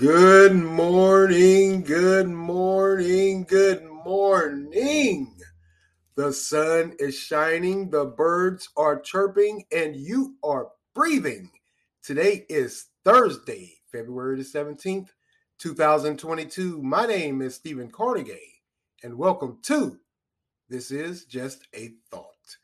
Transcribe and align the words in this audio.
Good 0.00 0.54
morning, 0.54 1.82
good 1.82 2.26
morning, 2.26 3.44
good 3.44 3.84
morning. 3.84 5.36
The 6.14 6.32
sun 6.32 6.94
is 6.98 7.18
shining, 7.18 7.90
the 7.90 8.06
birds 8.06 8.70
are 8.78 8.98
chirping, 8.98 9.64
and 9.70 9.94
you 9.94 10.36
are 10.42 10.68
breathing. 10.94 11.50
Today 12.02 12.46
is 12.48 12.86
Thursday, 13.04 13.74
February 13.92 14.38
the 14.38 14.42
17th, 14.42 15.08
2022. 15.58 16.80
My 16.80 17.04
name 17.04 17.42
is 17.42 17.56
Stephen 17.56 17.90
Carnegie, 17.90 18.62
and 19.04 19.18
welcome 19.18 19.58
to 19.64 19.98
This 20.70 20.90
is 20.90 21.26
Just 21.26 21.68
a 21.74 21.92
Thought. 22.10 22.56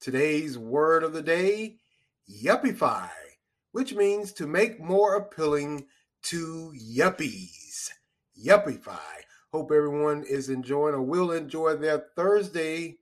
Today's 0.00 0.56
word 0.56 1.04
of 1.04 1.12
the 1.12 1.22
day, 1.22 1.80
yuppify, 2.30 3.10
which 3.72 3.92
means 3.92 4.32
to 4.32 4.46
make 4.46 4.80
more 4.80 5.16
appealing 5.16 5.84
to 6.28 6.74
yuppies. 6.76 7.88
Yuppify. 8.38 8.98
Hope 9.50 9.72
everyone 9.72 10.24
is 10.28 10.50
enjoying 10.50 10.94
or 10.94 11.00
will 11.00 11.32
enjoy 11.32 11.74
their 11.74 12.04
Thursday 12.16 12.98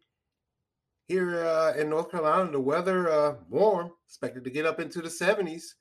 here 1.08 1.44
uh, 1.44 1.72
in 1.76 1.90
North 1.90 2.08
Carolina. 2.08 2.52
The 2.52 2.60
weather 2.60 3.10
uh, 3.10 3.34
warm, 3.48 3.90
expected 4.06 4.44
to 4.44 4.50
get 4.50 4.64
up 4.64 4.78
into 4.78 5.02
the 5.02 5.08
70s. 5.08 5.74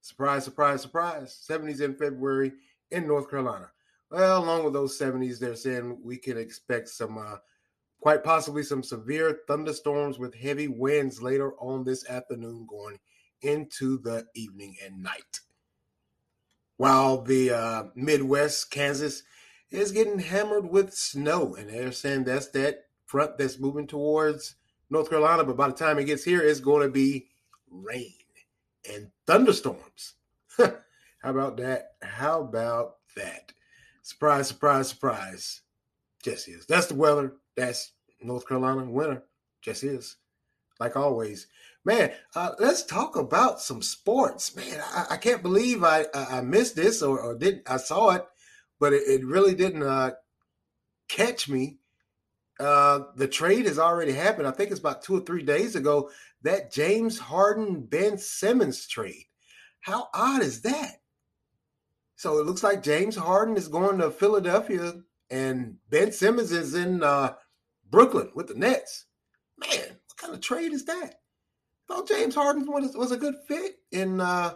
Surprise, 0.00 0.42
surprise, 0.42 0.82
surprise. 0.82 1.40
70s 1.48 1.80
in 1.80 1.94
February 1.94 2.50
in 2.90 3.06
North 3.06 3.30
Carolina. 3.30 3.70
Well, 4.10 4.42
along 4.42 4.64
with 4.64 4.72
those 4.72 4.98
70s, 4.98 5.38
they're 5.38 5.54
saying 5.54 6.00
we 6.02 6.16
can 6.16 6.36
expect 6.36 6.88
some, 6.88 7.16
uh, 7.16 7.36
quite 8.00 8.24
possibly 8.24 8.64
some 8.64 8.82
severe 8.82 9.42
thunderstorms 9.46 10.18
with 10.18 10.34
heavy 10.34 10.66
winds 10.66 11.22
later 11.22 11.52
on 11.60 11.84
this 11.84 12.08
afternoon 12.10 12.66
going 12.68 12.98
into 13.42 13.98
the 13.98 14.26
evening 14.34 14.74
and 14.84 15.00
night 15.00 15.40
while 16.78 17.20
the 17.20 17.50
uh, 17.50 17.84
Midwest, 17.94 18.70
Kansas, 18.70 19.22
is 19.70 19.92
getting 19.92 20.20
hammered 20.20 20.70
with 20.70 20.94
snow. 20.94 21.54
And 21.54 21.68
they're 21.68 21.92
saying 21.92 22.24
that's 22.24 22.48
that 22.48 22.86
front 23.04 23.36
that's 23.36 23.58
moving 23.58 23.86
towards 23.86 24.54
North 24.88 25.10
Carolina. 25.10 25.44
But 25.44 25.56
by 25.56 25.68
the 25.68 25.74
time 25.74 25.98
it 25.98 26.04
gets 26.04 26.24
here, 26.24 26.40
it's 26.40 26.60
going 26.60 26.86
to 26.86 26.92
be 26.92 27.26
rain 27.70 28.14
and 28.90 29.10
thunderstorms. 29.26 30.14
How 30.56 30.72
about 31.22 31.56
that? 31.58 31.90
How 32.00 32.40
about 32.40 32.96
that? 33.16 33.52
Surprise, 34.02 34.48
surprise, 34.48 34.88
surprise. 34.88 35.60
Just 36.22 36.48
is. 36.48 36.64
That's 36.66 36.86
the 36.86 36.94
weather. 36.94 37.34
That's 37.56 37.92
North 38.22 38.48
Carolina 38.48 38.84
winter. 38.90 39.24
Just 39.60 39.84
is. 39.84 40.16
Like 40.80 40.96
always. 40.96 41.48
Man, 41.88 42.12
uh, 42.36 42.50
let's 42.58 42.82
talk 42.82 43.16
about 43.16 43.62
some 43.62 43.80
sports. 43.80 44.54
Man, 44.54 44.78
I, 44.92 45.06
I 45.12 45.16
can't 45.16 45.42
believe 45.42 45.82
I, 45.82 46.04
I 46.12 46.42
missed 46.42 46.76
this 46.76 47.00
or, 47.00 47.18
or 47.18 47.34
did 47.34 47.62
I 47.66 47.78
saw 47.78 48.10
it, 48.10 48.26
but 48.78 48.92
it, 48.92 49.04
it 49.08 49.24
really 49.24 49.54
didn't 49.54 49.82
uh, 49.82 50.10
catch 51.08 51.48
me. 51.48 51.78
Uh, 52.60 53.04
the 53.16 53.26
trade 53.26 53.64
has 53.64 53.78
already 53.78 54.12
happened. 54.12 54.46
I 54.46 54.50
think 54.50 54.70
it's 54.70 54.80
about 54.80 55.00
two 55.00 55.16
or 55.16 55.20
three 55.20 55.42
days 55.42 55.76
ago. 55.76 56.10
That 56.42 56.70
James 56.70 57.18
Harden 57.18 57.86
Ben 57.86 58.18
Simmons 58.18 58.86
trade. 58.86 59.24
How 59.80 60.08
odd 60.12 60.42
is 60.42 60.60
that? 60.60 60.96
So 62.16 62.38
it 62.38 62.44
looks 62.44 62.62
like 62.62 62.82
James 62.82 63.16
Harden 63.16 63.56
is 63.56 63.66
going 63.66 63.96
to 64.00 64.10
Philadelphia 64.10 64.92
and 65.30 65.76
Ben 65.88 66.12
Simmons 66.12 66.52
is 66.52 66.74
in 66.74 67.02
uh, 67.02 67.32
Brooklyn 67.90 68.30
with 68.34 68.48
the 68.48 68.56
Nets. 68.56 69.06
Man, 69.56 69.70
what 69.70 70.16
kind 70.18 70.34
of 70.34 70.42
trade 70.42 70.74
is 70.74 70.84
that? 70.84 71.14
Thought 71.88 72.08
James 72.08 72.34
Harden 72.34 72.70
was, 72.70 72.96
was 72.96 73.12
a 73.12 73.16
good 73.16 73.34
fit 73.46 73.76
in 73.90 74.20
uh, 74.20 74.54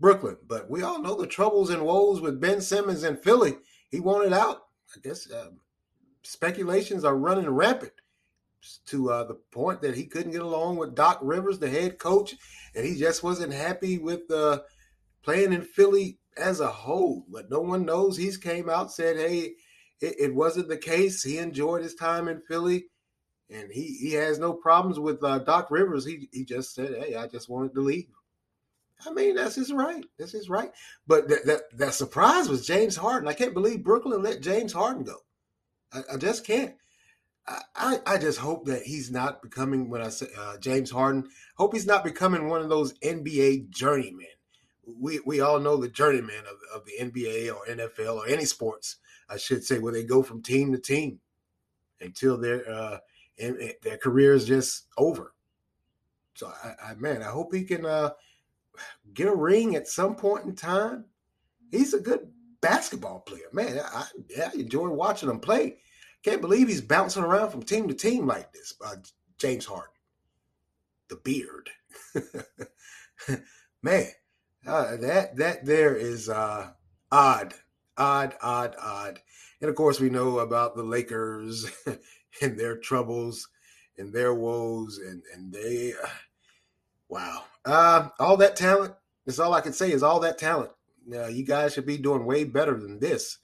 Brooklyn, 0.00 0.38
but 0.46 0.68
we 0.68 0.82
all 0.82 1.00
know 1.00 1.14
the 1.14 1.26
troubles 1.26 1.70
and 1.70 1.84
woes 1.84 2.20
with 2.20 2.40
Ben 2.40 2.60
Simmons 2.60 3.04
in 3.04 3.16
Philly. 3.16 3.56
He 3.90 4.00
wanted 4.00 4.32
out. 4.32 4.62
I 4.96 5.00
guess 5.02 5.30
uh, 5.30 5.50
speculations 6.22 7.04
are 7.04 7.16
running 7.16 7.48
rampant 7.48 7.92
to 8.86 9.10
uh, 9.10 9.24
the 9.24 9.34
point 9.52 9.82
that 9.82 9.96
he 9.96 10.06
couldn't 10.06 10.32
get 10.32 10.42
along 10.42 10.76
with 10.76 10.94
Doc 10.94 11.18
Rivers, 11.22 11.58
the 11.58 11.70
head 11.70 11.98
coach, 11.98 12.34
and 12.74 12.84
he 12.84 12.96
just 12.98 13.22
wasn't 13.22 13.52
happy 13.52 13.98
with 13.98 14.30
uh, 14.30 14.60
playing 15.22 15.52
in 15.52 15.62
Philly 15.62 16.18
as 16.36 16.60
a 16.60 16.68
whole. 16.68 17.24
But 17.28 17.50
no 17.50 17.60
one 17.60 17.84
knows. 17.84 18.16
He's 18.16 18.36
came 18.36 18.70
out 18.70 18.92
said, 18.92 19.16
"Hey, 19.16 19.54
it, 20.00 20.14
it 20.18 20.34
wasn't 20.34 20.68
the 20.68 20.76
case. 20.76 21.22
He 21.22 21.38
enjoyed 21.38 21.82
his 21.82 21.94
time 21.94 22.28
in 22.28 22.40
Philly." 22.48 22.86
And 23.52 23.70
he 23.70 23.96
he 24.00 24.12
has 24.12 24.38
no 24.38 24.52
problems 24.52 24.98
with 24.98 25.22
uh, 25.22 25.38
Doc 25.40 25.70
Rivers. 25.70 26.04
He 26.04 26.28
he 26.32 26.44
just 26.44 26.74
said, 26.74 26.94
"Hey, 26.94 27.14
I 27.14 27.26
just 27.26 27.48
wanted 27.48 27.74
to 27.74 27.80
leave." 27.80 28.08
I 29.06 29.12
mean, 29.12 29.34
that's 29.34 29.56
his 29.56 29.72
right. 29.72 30.04
That's 30.18 30.32
his 30.32 30.48
right. 30.48 30.70
But 31.06 31.28
that 31.28 31.46
that, 31.46 31.78
that 31.78 31.94
surprise 31.94 32.48
was 32.48 32.66
James 32.66 32.96
Harden. 32.96 33.28
I 33.28 33.32
can't 33.32 33.54
believe 33.54 33.84
Brooklyn 33.84 34.22
let 34.22 34.42
James 34.42 34.72
Harden 34.72 35.04
go. 35.04 35.16
I, 35.92 36.02
I 36.14 36.16
just 36.16 36.46
can't. 36.46 36.74
I, 37.74 37.98
I 38.06 38.18
just 38.18 38.38
hope 38.38 38.66
that 38.66 38.82
he's 38.82 39.10
not 39.10 39.42
becoming 39.42 39.90
when 39.90 40.00
I 40.00 40.10
say 40.10 40.28
uh, 40.38 40.58
James 40.58 40.92
Harden. 40.92 41.28
Hope 41.56 41.74
he's 41.74 41.86
not 41.86 42.04
becoming 42.04 42.48
one 42.48 42.62
of 42.62 42.68
those 42.68 42.92
NBA 43.00 43.70
journeymen. 43.70 44.26
We 44.86 45.20
we 45.26 45.40
all 45.40 45.58
know 45.58 45.76
the 45.76 45.88
journeyman 45.88 46.44
of, 46.48 46.80
of 46.80 46.86
the 46.86 46.92
NBA 47.00 47.54
or 47.54 47.66
NFL 47.66 48.16
or 48.16 48.28
any 48.28 48.44
sports, 48.44 48.96
I 49.28 49.36
should 49.36 49.64
say, 49.64 49.78
where 49.78 49.92
they 49.92 50.04
go 50.04 50.22
from 50.22 50.42
team 50.42 50.72
to 50.72 50.78
team 50.78 51.20
until 52.00 52.36
they're 52.36 52.68
uh, 52.70 52.98
and, 53.42 53.56
and 53.56 53.74
their 53.82 53.98
career 53.98 54.34
is 54.34 54.46
just 54.46 54.86
over. 54.96 55.34
So 56.34 56.52
I, 56.64 56.90
I 56.90 56.94
man, 56.94 57.22
I 57.22 57.26
hope 57.26 57.54
he 57.54 57.64
can 57.64 57.84
uh, 57.84 58.10
get 59.12 59.28
a 59.28 59.34
ring 59.34 59.76
at 59.76 59.88
some 59.88 60.14
point 60.14 60.44
in 60.44 60.54
time. 60.54 61.04
He's 61.70 61.94
a 61.94 62.00
good 62.00 62.30
basketball 62.60 63.20
player, 63.20 63.48
man. 63.52 63.78
I, 63.78 64.06
I 64.42 64.50
enjoy 64.54 64.88
watching 64.88 65.28
him 65.28 65.40
play. 65.40 65.78
Can't 66.22 66.40
believe 66.40 66.68
he's 66.68 66.80
bouncing 66.80 67.24
around 67.24 67.50
from 67.50 67.62
team 67.62 67.88
to 67.88 67.94
team 67.94 68.26
like 68.26 68.52
this. 68.52 68.74
Uh, 68.84 68.96
James 69.38 69.66
Harden, 69.66 69.92
the 71.08 71.16
beard, 71.16 71.70
man. 73.82 74.06
Uh, 74.64 74.96
that 74.96 75.36
that 75.36 75.66
there 75.66 75.96
is 75.96 76.28
uh, 76.28 76.70
odd, 77.10 77.54
odd, 77.96 78.34
odd, 78.40 78.76
odd. 78.80 79.18
And 79.60 79.68
of 79.68 79.74
course, 79.74 79.98
we 79.98 80.10
know 80.10 80.38
about 80.38 80.76
the 80.76 80.84
Lakers 80.84 81.68
and 82.40 82.58
their 82.58 82.76
troubles 82.76 83.48
and 83.98 84.12
their 84.12 84.34
woes 84.34 84.98
and 84.98 85.22
and 85.34 85.52
they 85.52 85.92
uh, 85.92 86.08
wow. 87.08 87.44
Uh 87.64 88.08
all 88.18 88.36
that 88.38 88.56
talent 88.56 88.94
that's 89.26 89.38
all 89.38 89.54
i 89.54 89.60
can 89.60 89.72
say 89.72 89.92
is 89.92 90.02
all 90.02 90.20
that 90.20 90.38
talent. 90.38 90.70
Now 91.06 91.26
you 91.26 91.44
guys 91.44 91.74
should 91.74 91.86
be 91.86 91.98
doing 91.98 92.24
way 92.24 92.44
better 92.44 92.78
than 92.78 92.98
this. 92.98 93.38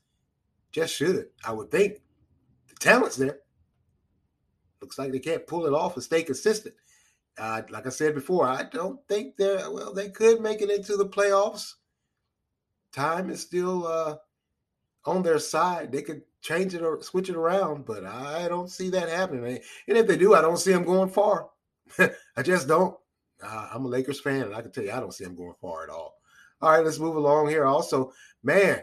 Just 0.73 0.95
should 0.95 1.27
i 1.45 1.53
would 1.53 1.71
think. 1.71 1.99
The 2.69 2.75
talent's 2.77 3.17
there. 3.17 3.39
Looks 4.81 4.99
like 4.99 5.13
they 5.13 5.19
can't 5.19 5.47
pull 5.47 5.67
it 5.67 5.73
off 5.75 5.95
and 5.95 6.03
stay 6.03 6.23
consistent. 6.23 6.75
Uh, 7.37 7.63
like 7.71 7.87
i 7.87 7.91
said 7.91 8.17
before 8.17 8.49
i 8.49 8.65
don't 8.65 8.99
think 9.07 9.37
they're 9.37 9.71
well 9.71 9.95
they 9.95 10.09
could 10.09 10.41
make 10.41 10.61
it 10.61 10.71
into 10.71 10.97
the 10.97 11.07
playoffs. 11.07 11.75
Time 12.93 13.31
is 13.31 13.41
still 13.41 13.87
uh 13.87 14.17
on 15.05 15.23
their 15.23 15.39
side. 15.39 15.93
They 15.93 16.03
could 16.03 16.23
change 16.41 16.75
it 16.75 16.83
or 16.83 17.03
switch 17.03 17.29
it 17.29 17.37
around, 17.37 17.85
but 17.85 18.05
I 18.05 18.49
don't 18.49 18.71
see 18.71 18.91
that 18.91 19.09
happening. 19.09 19.61
And 19.89 19.99
if 19.99 20.07
they 20.07 20.17
do, 20.17 20.35
I 20.35 20.41
don't 20.41 20.59
see 20.59 20.73
them 20.73 20.85
going 20.85 21.11
far. 21.11 21.49
I 21.99 22.43
just 22.43 22.69
don't. 22.69 22.97
Uh, 23.43 23.69
I'm 23.73 23.85
a 23.85 23.89
Lakers 23.89 24.21
fan, 24.21 24.43
and 24.43 24.55
I 24.55 24.63
can 24.63 24.73
tell 24.73 24.85
you, 24.85 24.93
I 24.93 25.01
don't 25.01 25.15
see 25.15 25.25
them 25.25 25.37
going 25.37 25.55
far 25.61 25.85
at 25.85 25.91
all. 25.91 26.15
All 26.61 26.71
right, 26.71 26.85
let's 26.85 26.99
move 26.99 27.17
along 27.17 27.49
here. 27.49 27.65
Also, 27.65 28.13
man, 28.43 28.83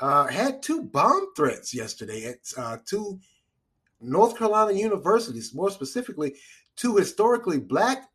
uh, 0.00 0.26
had 0.26 0.62
two 0.62 0.82
bomb 0.82 1.34
threats 1.34 1.74
yesterday 1.74 2.26
at 2.26 2.38
uh, 2.56 2.76
two 2.84 3.18
North 4.00 4.38
Carolina 4.38 4.72
universities, 4.72 5.52
more 5.54 5.70
specifically, 5.70 6.34
two 6.76 6.96
historically 6.96 7.58
black 7.58 8.08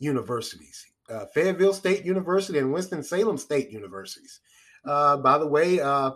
universities, 0.00 0.86
uh, 1.08 1.26
Fayetteville 1.26 1.72
State 1.72 2.04
University 2.04 2.58
and 2.58 2.72
Winston-Salem 2.72 3.38
State 3.38 3.70
Universities. 3.70 4.40
Uh, 4.84 5.16
by 5.18 5.38
the 5.38 5.46
way, 5.46 5.78
uh, 5.78 6.12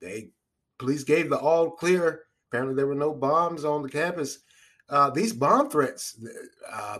they 0.00 0.30
police 0.78 1.04
gave 1.04 1.30
the 1.30 1.38
all 1.38 1.70
clear. 1.70 2.24
Apparently, 2.48 2.74
there 2.74 2.86
were 2.86 2.94
no 2.94 3.14
bombs 3.14 3.64
on 3.64 3.82
the 3.82 3.88
campus. 3.88 4.40
Uh, 4.88 5.10
these 5.10 5.32
bomb 5.32 5.70
threats, 5.70 6.18
uh, 6.70 6.98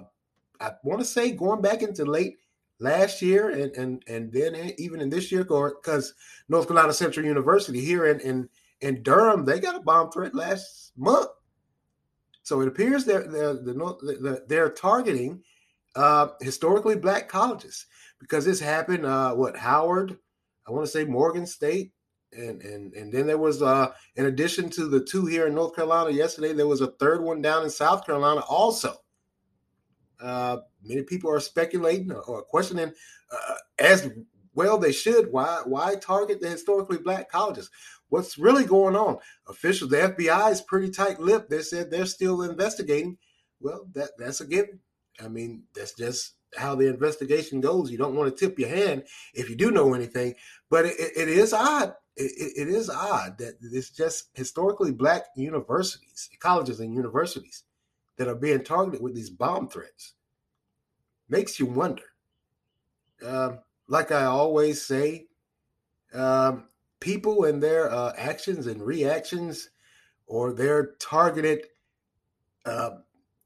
I 0.60 0.70
want 0.84 1.00
to 1.00 1.04
say, 1.04 1.32
going 1.32 1.60
back 1.60 1.82
into 1.82 2.04
late 2.04 2.38
last 2.78 3.22
year 3.22 3.50
and 3.50 3.72
and 3.76 4.02
and 4.08 4.32
then 4.32 4.72
even 4.78 5.00
in 5.00 5.08
this 5.10 5.30
year, 5.30 5.44
because 5.44 6.14
North 6.48 6.66
Carolina 6.66 6.92
Central 6.92 7.24
University 7.24 7.80
here 7.80 8.06
in 8.06 8.20
in 8.20 8.48
in 8.80 9.02
Durham, 9.02 9.44
they 9.44 9.60
got 9.60 9.76
a 9.76 9.80
bomb 9.80 10.10
threat 10.10 10.34
last 10.34 10.92
month. 10.96 11.28
So 12.42 12.60
it 12.60 12.68
appears 12.68 13.04
they're 13.04 13.26
they're 13.28 13.54
they're, 13.54 14.42
they're 14.48 14.70
targeting 14.70 15.42
uh, 15.94 16.28
historically 16.40 16.96
black 16.96 17.28
colleges 17.28 17.86
because 18.18 18.44
this 18.44 18.60
happened. 18.60 19.06
Uh, 19.06 19.34
what 19.34 19.56
Howard? 19.56 20.18
I 20.66 20.70
want 20.72 20.84
to 20.84 20.90
say 20.90 21.04
Morgan 21.04 21.46
State, 21.46 21.92
and 22.32 22.62
and 22.62 22.94
and 22.94 23.12
then 23.12 23.26
there 23.26 23.38
was 23.38 23.62
uh 23.62 23.93
in 24.17 24.26
addition 24.26 24.70
to 24.70 24.88
the 24.88 25.05
two 25.05 25.26
here 25.26 25.46
in 25.46 25.55
North 25.55 25.75
Carolina 25.75 26.11
yesterday, 26.11 26.52
there 26.52 26.67
was 26.67 26.81
a 26.81 26.93
third 26.93 27.23
one 27.23 27.43
down 27.43 27.64
in 27.64 27.70
South 27.70 28.05
Carolina 28.06 28.43
also. 28.49 28.96
Uh, 30.20 30.58
many 30.84 31.02
people 31.02 31.31
are 31.31 31.40
speculating 31.40 32.12
or 32.12 32.43
questioning 32.43 32.93
uh, 33.32 33.55
as 33.79 34.08
well, 34.55 34.79
they 34.79 34.93
should. 34.93 35.32
Why? 35.32 35.62
Why 35.64 35.96
target 35.96 36.40
the 36.40 36.49
historically 36.49 36.99
black 36.99 37.31
colleges? 37.31 37.70
What's 38.08 38.37
really 38.37 38.64
going 38.64 38.96
on? 38.96 39.19
Officials, 39.49 39.90
the 39.90 39.96
FBI 39.96 40.52
is 40.52 40.61
pretty 40.61 40.90
tight-lipped. 40.90 41.49
They 41.49 41.62
said 41.62 41.90
they're 41.90 42.05
still 42.05 42.43
investigating. 42.43 43.17
Well, 43.61 43.87
that 43.94 44.11
that's 44.19 44.40
a 44.40 44.46
given. 44.46 44.81
I 45.23 45.28
mean, 45.28 45.64
that's 45.75 45.94
just 45.94 46.35
how 46.56 46.75
the 46.75 46.88
investigation 46.88 47.60
goes. 47.60 47.90
You 47.90 47.99
don't 47.99 48.14
want 48.14 48.37
to 48.37 48.46
tip 48.46 48.58
your 48.58 48.69
hand 48.69 49.04
if 49.34 49.49
you 49.49 49.56
do 49.56 49.70
know 49.70 49.94
anything, 49.94 50.34
but 50.70 50.84
it, 50.84 50.94
it 50.99 51.28
is 51.28 51.52
odd. 51.52 51.94
It, 52.16 52.32
it 52.56 52.69
is 52.69 52.90
odd 52.90 53.38
that 53.38 53.54
it's 53.60 53.90
just 53.90 54.28
historically 54.34 54.93
black 54.93 55.25
universities, 55.34 56.28
colleges, 56.40 56.81
and 56.81 56.94
universities 56.94 57.64
that 58.16 58.28
are 58.28 58.34
being 58.34 58.62
targeted 58.62 59.02
with 59.02 59.14
these 59.14 59.31
bomb 59.31 59.69
threats. 59.69 60.14
Makes 61.28 61.58
you 61.58 61.66
wonder. 61.66 62.02
Um, 63.26 63.60
like 63.88 64.12
I 64.12 64.25
always 64.25 64.82
say, 64.82 65.26
um, 66.12 66.69
people 67.00 67.44
and 67.44 67.62
their 67.62 67.90
uh, 67.90 68.12
actions 68.16 68.66
and 68.66 68.82
reactions 68.82 69.70
or 70.26 70.52
their 70.52 70.93
targeted 71.00 71.66
uh, 72.64 72.90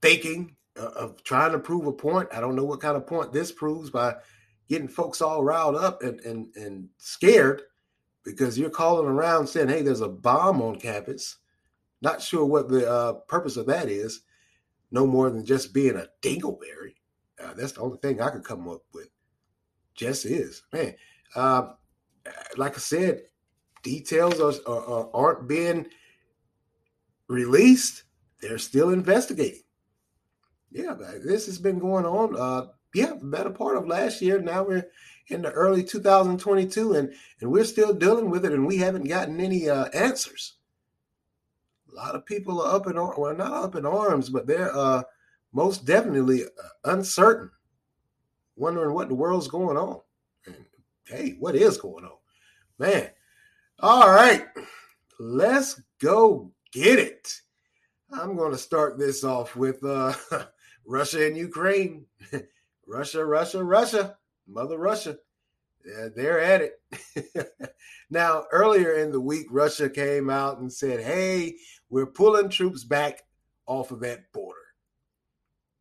thinking 0.03 0.57
of 0.77 1.23
trying 1.25 1.53
to 1.53 1.59
prove 1.59 1.87
a 1.87 1.93
point. 1.93 2.29
I 2.33 2.41
don't 2.41 2.57
know 2.57 2.65
what 2.65 2.81
kind 2.81 2.97
of 2.97 3.07
point 3.07 3.33
this 3.33 3.53
proves 3.53 3.91
by 3.91 4.15
getting 4.69 4.89
folks 4.89 5.23
all 5.23 5.45
riled 5.45 5.77
up 5.77 6.03
and, 6.03 6.21
and, 6.21 6.55
and 6.57 6.89
scared 6.99 7.63
because 8.25 8.59
you're 8.59 8.71
calling 8.71 9.07
around 9.07 9.47
saying, 9.47 9.69
hey, 9.69 9.83
there's 9.83 10.01
a 10.01 10.09
bomb 10.09 10.61
on 10.61 10.79
campus. 10.79 11.37
Not 12.03 12.21
sure 12.21 12.45
what 12.45 12.69
the 12.69 12.91
uh, 12.91 13.13
purpose 13.29 13.57
of 13.57 13.67
that 13.67 13.89
is, 13.89 14.23
no 14.91 15.07
more 15.07 15.31
than 15.31 15.45
just 15.45 15.73
being 15.73 15.97
a 15.97 16.09
dingleberry. 16.23 16.95
Uh, 17.43 17.55
that's 17.55 17.73
the 17.73 17.81
only 17.81 17.99
thing 17.99 18.21
I 18.21 18.31
could 18.31 18.45
come 18.45 18.69
up 18.69 18.83
with. 18.93 19.09
Just 19.95 20.27
is. 20.27 20.63
Man, 20.73 20.95
uh, 21.35 21.73
like 22.57 22.75
I 22.75 22.79
said, 22.79 23.23
details 23.83 24.41
are, 24.41 24.69
are, 24.69 25.09
aren't 25.15 25.49
being 25.49 25.87
released. 27.29 28.03
They're 28.41 28.59
still 28.59 28.91
investigating. 28.91 29.63
Yeah, 30.71 30.95
this 31.25 31.47
has 31.47 31.59
been 31.59 31.79
going 31.79 32.05
on. 32.05 32.37
Uh, 32.37 32.69
yeah, 32.95 33.15
the 33.19 33.27
better 33.27 33.51
part 33.51 33.77
of 33.77 33.87
last 33.87 34.21
year. 34.23 34.41
Now 34.41 34.65
we're 34.65 34.89
in 35.29 35.43
the 35.43 35.51
early 35.51 35.83
2022, 35.83 36.95
and 36.95 37.13
and 37.41 37.51
we're 37.51 37.65
still 37.65 37.93
dealing 37.93 38.31
with 38.31 38.45
it, 38.45 38.53
and 38.53 38.67
we 38.67 38.79
haven't 38.79 39.09
gotten 39.09 39.41
any 39.41 39.69
uh, 39.69 39.87
answers. 39.87 40.55
A 41.93 41.95
lot 41.95 42.15
of 42.15 42.27
people 42.27 42.61
are 42.61 42.75
up 42.75 42.87
in 42.87 42.99
arms. 42.99 43.17
Well, 43.19 43.37
not 43.37 43.53
up 43.53 43.75
in 43.75 43.87
arms, 43.87 44.29
but 44.29 44.47
they're 44.47 44.75
uh, 44.77 45.03
most 45.53 45.85
definitely 45.85 46.45
uh, 46.45 46.93
uncertain, 46.93 47.51
wondering 48.57 48.95
what 48.95 49.09
the 49.09 49.15
world's 49.15 49.49
going 49.49 49.77
on. 49.77 50.01
And 50.47 50.65
hey, 51.05 51.37
what 51.39 51.57
is 51.57 51.79
going 51.79 52.05
on, 52.05 52.19
man? 52.79 53.11
All 53.81 54.11
right, 54.11 54.47
let's 55.19 55.81
go 56.01 56.51
get 56.73 56.99
it. 56.99 57.41
I'm 58.11 58.37
going 58.37 58.53
to 58.53 58.59
start 58.59 58.99
this 58.99 59.25
off 59.25 59.57
with 59.57 59.85
uh, 59.85 60.15
Russia 60.87 61.27
and 61.27 61.37
Ukraine. 61.37 62.07
Russia, 62.87 63.25
Russia, 63.25 63.63
Russia, 63.63 64.17
Mother 64.47 64.79
Russia. 64.79 65.19
Yeah, 65.85 66.09
they're 66.15 66.41
at 66.41 66.63
it. 66.63 67.73
now, 68.11 68.45
earlier 68.53 68.95
in 68.95 69.13
the 69.13 69.21
week, 69.21 69.47
Russia 69.51 69.89
came 69.89 70.31
out 70.31 70.59
and 70.59 70.73
said, 70.73 71.01
hey, 71.01 71.57
we're 71.91 72.07
pulling 72.07 72.49
troops 72.49 72.85
back 72.85 73.23
off 73.67 73.91
of 73.91 74.01
that 74.01 74.33
border. 74.33 74.59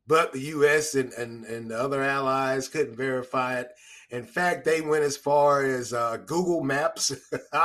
But 0.07 0.33
the 0.33 0.41
U.S. 0.41 0.93
and, 0.93 1.11
and, 1.13 1.45
and 1.45 1.71
the 1.71 1.79
other 1.79 2.03
allies 2.03 2.67
couldn't 2.67 2.95
verify 2.95 3.59
it. 3.59 3.69
In 4.11 4.23
fact, 4.23 4.63
they 4.63 4.81
went 4.81 5.03
as 5.03 5.17
far 5.17 5.63
as 5.63 5.93
uh, 5.93 6.17
Google 6.17 6.63
Maps. 6.63 7.11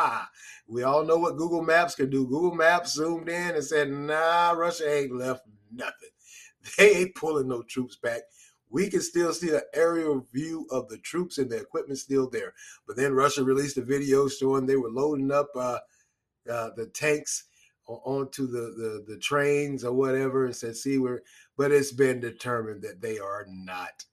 we 0.68 0.82
all 0.82 1.04
know 1.04 1.18
what 1.18 1.36
Google 1.36 1.62
Maps 1.62 1.94
can 1.94 2.08
do. 2.08 2.26
Google 2.26 2.54
Maps 2.54 2.94
zoomed 2.94 3.28
in 3.28 3.54
and 3.54 3.64
said, 3.64 3.90
nah, 3.90 4.52
Russia 4.52 4.90
ain't 4.90 5.14
left 5.14 5.42
nothing. 5.70 6.08
They 6.78 6.96
ain't 6.96 7.14
pulling 7.14 7.48
no 7.48 7.62
troops 7.62 7.96
back 7.96 8.22
we 8.70 8.88
can 8.88 9.00
still 9.00 9.32
see 9.32 9.50
an 9.50 9.62
aerial 9.74 10.26
view 10.32 10.66
of 10.70 10.88
the 10.88 10.98
troops 10.98 11.38
and 11.38 11.50
the 11.50 11.56
equipment 11.56 11.98
still 11.98 12.30
there. 12.30 12.54
But 12.86 12.96
then 12.96 13.12
Russia 13.12 13.44
released 13.44 13.76
a 13.76 13.82
video 13.82 14.28
showing 14.28 14.64
they 14.64 14.76
were 14.76 14.90
loading 14.90 15.32
up 15.32 15.48
uh, 15.56 15.78
uh, 16.50 16.70
the 16.76 16.86
tanks 16.94 17.44
onto 17.86 18.46
the, 18.46 18.60
the 18.76 19.04
the 19.08 19.18
trains 19.18 19.84
or 19.84 19.92
whatever, 19.92 20.46
and 20.46 20.54
said, 20.54 20.76
"See, 20.76 20.98
we're." 20.98 21.22
But 21.56 21.72
it's 21.72 21.92
been 21.92 22.20
determined 22.20 22.82
that 22.82 23.00
they 23.02 23.18
are 23.18 23.46
not 23.48 24.04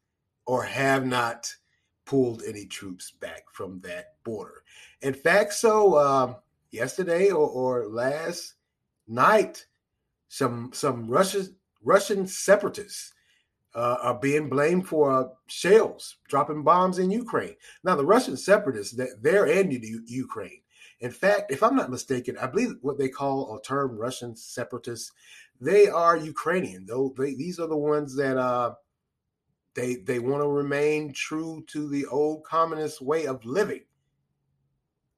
or 0.47 0.63
have 0.63 1.05
not 1.05 1.53
pulled 2.05 2.41
any 2.47 2.65
troops 2.65 3.11
back 3.11 3.43
from 3.51 3.79
that 3.81 4.15
border. 4.23 4.63
In 5.01 5.13
fact, 5.13 5.53
so 5.53 5.99
um, 5.99 6.37
yesterday 6.71 7.29
or, 7.29 7.47
or 7.47 7.87
last 7.87 8.55
night, 9.07 9.67
some 10.27 10.71
some 10.73 11.07
Russian 11.07 11.55
Russian 11.87 12.27
separatists 12.27 13.13
uh, 13.73 13.97
are 14.01 14.19
being 14.19 14.49
blamed 14.49 14.87
for 14.87 15.11
uh, 15.11 15.27
shells 15.47 16.17
dropping 16.27 16.63
bombs 16.63 16.99
in 16.99 17.09
Ukraine. 17.09 17.55
Now, 17.83 17.95
the 17.95 18.05
Russian 18.05 18.35
separatists, 18.35 18.99
they're 19.21 19.45
in 19.45 19.71
Ukraine. 19.71 20.61
In 20.99 21.11
fact, 21.11 21.51
if 21.51 21.63
I'm 21.63 21.75
not 21.75 21.89
mistaken, 21.89 22.37
I 22.41 22.47
believe 22.47 22.75
what 22.81 22.97
they 22.97 23.07
call 23.07 23.55
a 23.55 23.61
term 23.61 23.97
Russian 23.97 24.35
separatists, 24.35 25.11
they 25.61 25.87
are 25.87 26.17
Ukrainian. 26.17 26.85
Though 26.85 27.13
they, 27.17 27.35
these 27.35 27.59
are 27.59 27.67
the 27.67 27.77
ones 27.77 28.15
that 28.15 28.35
uh, 28.35 28.73
they 29.75 29.97
they 29.97 30.19
want 30.19 30.41
to 30.41 30.49
remain 30.49 31.13
true 31.13 31.63
to 31.67 31.87
the 31.87 32.05
old 32.07 32.43
communist 32.43 33.01
way 33.01 33.27
of 33.27 33.45
living. 33.45 33.83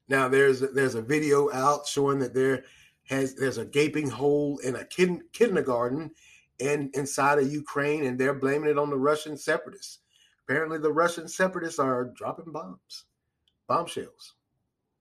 Now, 0.10 0.28
there's 0.28 0.60
there's 0.60 0.96
a 0.96 1.02
video 1.02 1.52
out 1.52 1.88
showing 1.88 2.20
that 2.20 2.34
there 2.34 2.66
has 3.06 3.36
there's 3.36 3.58
a 3.58 3.66
gaping 3.66 4.10
hole 4.10 4.60
in 4.60 4.76
a 4.76 4.86
kin- 4.86 5.24
kindergarten 5.32 6.12
in 6.60 6.92
inside 6.94 7.40
of 7.40 7.52
Ukraine, 7.52 8.06
and 8.06 8.20
they're 8.20 8.34
blaming 8.34 8.70
it 8.70 8.78
on 8.78 8.90
the 8.90 8.98
Russian 8.98 9.38
separatists. 9.38 10.00
Apparently, 10.48 10.78
the 10.78 10.92
Russian 10.92 11.28
separatists 11.28 11.80
are 11.80 12.06
dropping 12.16 12.52
bombs, 12.52 13.06
bombshells. 13.68 14.34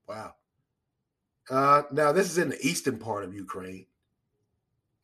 Wow. 0.07 0.33
Uh, 1.49 1.83
now, 1.91 2.11
this 2.11 2.29
is 2.29 2.37
in 2.37 2.49
the 2.49 2.65
eastern 2.65 2.97
part 2.97 3.23
of 3.23 3.33
Ukraine. 3.33 3.85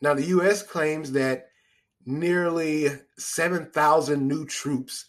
Now, 0.02 0.14
the 0.14 0.26
U.S. 0.26 0.62
claims 0.62 1.12
that 1.14 1.48
nearly 2.06 2.90
7,000 3.18 4.28
new 4.28 4.46
troops 4.46 5.06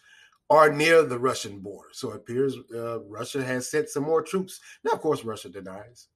are 0.48 0.72
near 0.72 1.02
the 1.02 1.18
Russian 1.18 1.58
border. 1.58 1.88
So 1.92 2.12
it 2.12 2.16
appears 2.16 2.56
uh, 2.74 3.00
Russia 3.00 3.42
has 3.42 3.70
sent 3.70 3.88
some 3.88 4.04
more 4.04 4.22
troops. 4.22 4.60
Now, 4.84 4.92
of 4.92 5.00
course, 5.00 5.24
Russia 5.24 5.48
denies. 5.48 6.06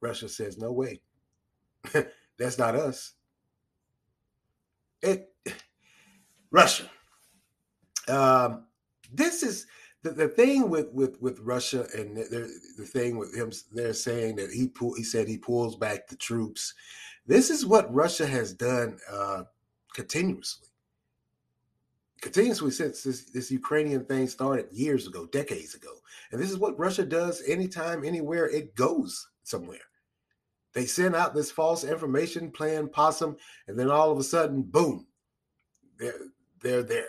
Russia 0.00 0.28
says, 0.28 0.56
no 0.56 0.72
way. 0.72 1.00
That's 2.38 2.58
not 2.58 2.76
us 2.76 3.13
it 5.04 5.30
Russia. 6.50 6.88
Um, 8.08 8.66
this 9.12 9.42
is 9.42 9.66
the, 10.02 10.10
the 10.10 10.28
thing 10.28 10.68
with 10.70 10.92
with 10.92 11.20
with 11.20 11.38
Russia 11.40 11.86
and 11.94 12.16
the, 12.16 12.50
the 12.78 12.84
thing 12.84 13.16
with 13.16 13.34
him. 13.34 13.50
They're 13.72 13.94
saying 13.94 14.36
that 14.36 14.50
he 14.50 14.68
pull, 14.68 14.94
he 14.94 15.02
said 15.02 15.26
he 15.28 15.38
pulls 15.38 15.76
back 15.76 16.08
the 16.08 16.16
troops. 16.16 16.74
This 17.26 17.50
is 17.50 17.64
what 17.64 17.92
Russia 17.92 18.26
has 18.26 18.52
done 18.52 18.98
uh, 19.10 19.44
continuously, 19.94 20.68
continuously 22.20 22.70
since 22.70 23.02
this, 23.02 23.24
this 23.30 23.50
Ukrainian 23.50 24.04
thing 24.04 24.28
started 24.28 24.66
years 24.70 25.06
ago, 25.06 25.26
decades 25.26 25.74
ago. 25.74 25.94
And 26.30 26.40
this 26.40 26.50
is 26.50 26.58
what 26.58 26.78
Russia 26.78 27.04
does 27.04 27.42
anytime, 27.46 28.04
anywhere 28.04 28.46
it 28.48 28.74
goes 28.74 29.26
somewhere. 29.42 29.78
They 30.74 30.86
send 30.86 31.14
out 31.14 31.34
this 31.34 31.52
false 31.52 31.84
information, 31.84 32.50
playing 32.50 32.88
possum, 32.88 33.36
and 33.68 33.78
then 33.78 33.90
all 33.90 34.10
of 34.10 34.18
a 34.18 34.24
sudden, 34.24 34.62
boom, 34.62 35.06
they're 35.98 36.18
they're 36.60 36.82
there. 36.82 37.06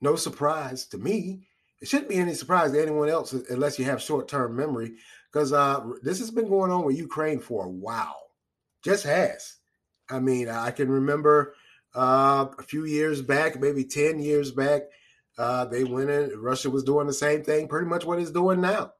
No 0.00 0.16
surprise 0.16 0.86
to 0.86 0.98
me. 0.98 1.48
It 1.80 1.88
shouldn't 1.88 2.08
be 2.08 2.16
any 2.16 2.34
surprise 2.34 2.72
to 2.72 2.80
anyone 2.80 3.08
else 3.08 3.32
unless 3.32 3.78
you 3.78 3.84
have 3.86 4.00
short-term 4.00 4.54
memory, 4.54 4.94
because 5.30 5.52
uh, 5.52 5.84
this 6.02 6.20
has 6.20 6.30
been 6.30 6.48
going 6.48 6.70
on 6.70 6.84
with 6.84 6.96
Ukraine 6.96 7.40
for 7.40 7.64
a 7.64 7.70
while. 7.70 8.30
Just 8.82 9.04
has. 9.04 9.56
I 10.08 10.20
mean, 10.20 10.48
I 10.48 10.70
can 10.70 10.88
remember 10.88 11.54
uh, 11.94 12.46
a 12.58 12.62
few 12.62 12.84
years 12.84 13.20
back, 13.22 13.60
maybe 13.60 13.84
10 13.84 14.20
years 14.20 14.52
back, 14.52 14.82
uh, 15.36 15.64
they 15.64 15.84
went 15.84 16.10
in, 16.10 16.30
Russia 16.38 16.70
was 16.70 16.84
doing 16.84 17.06
the 17.06 17.12
same 17.12 17.42
thing, 17.42 17.66
pretty 17.66 17.86
much 17.86 18.04
what 18.04 18.18
it's 18.18 18.30
doing 18.30 18.60
now 18.60 18.92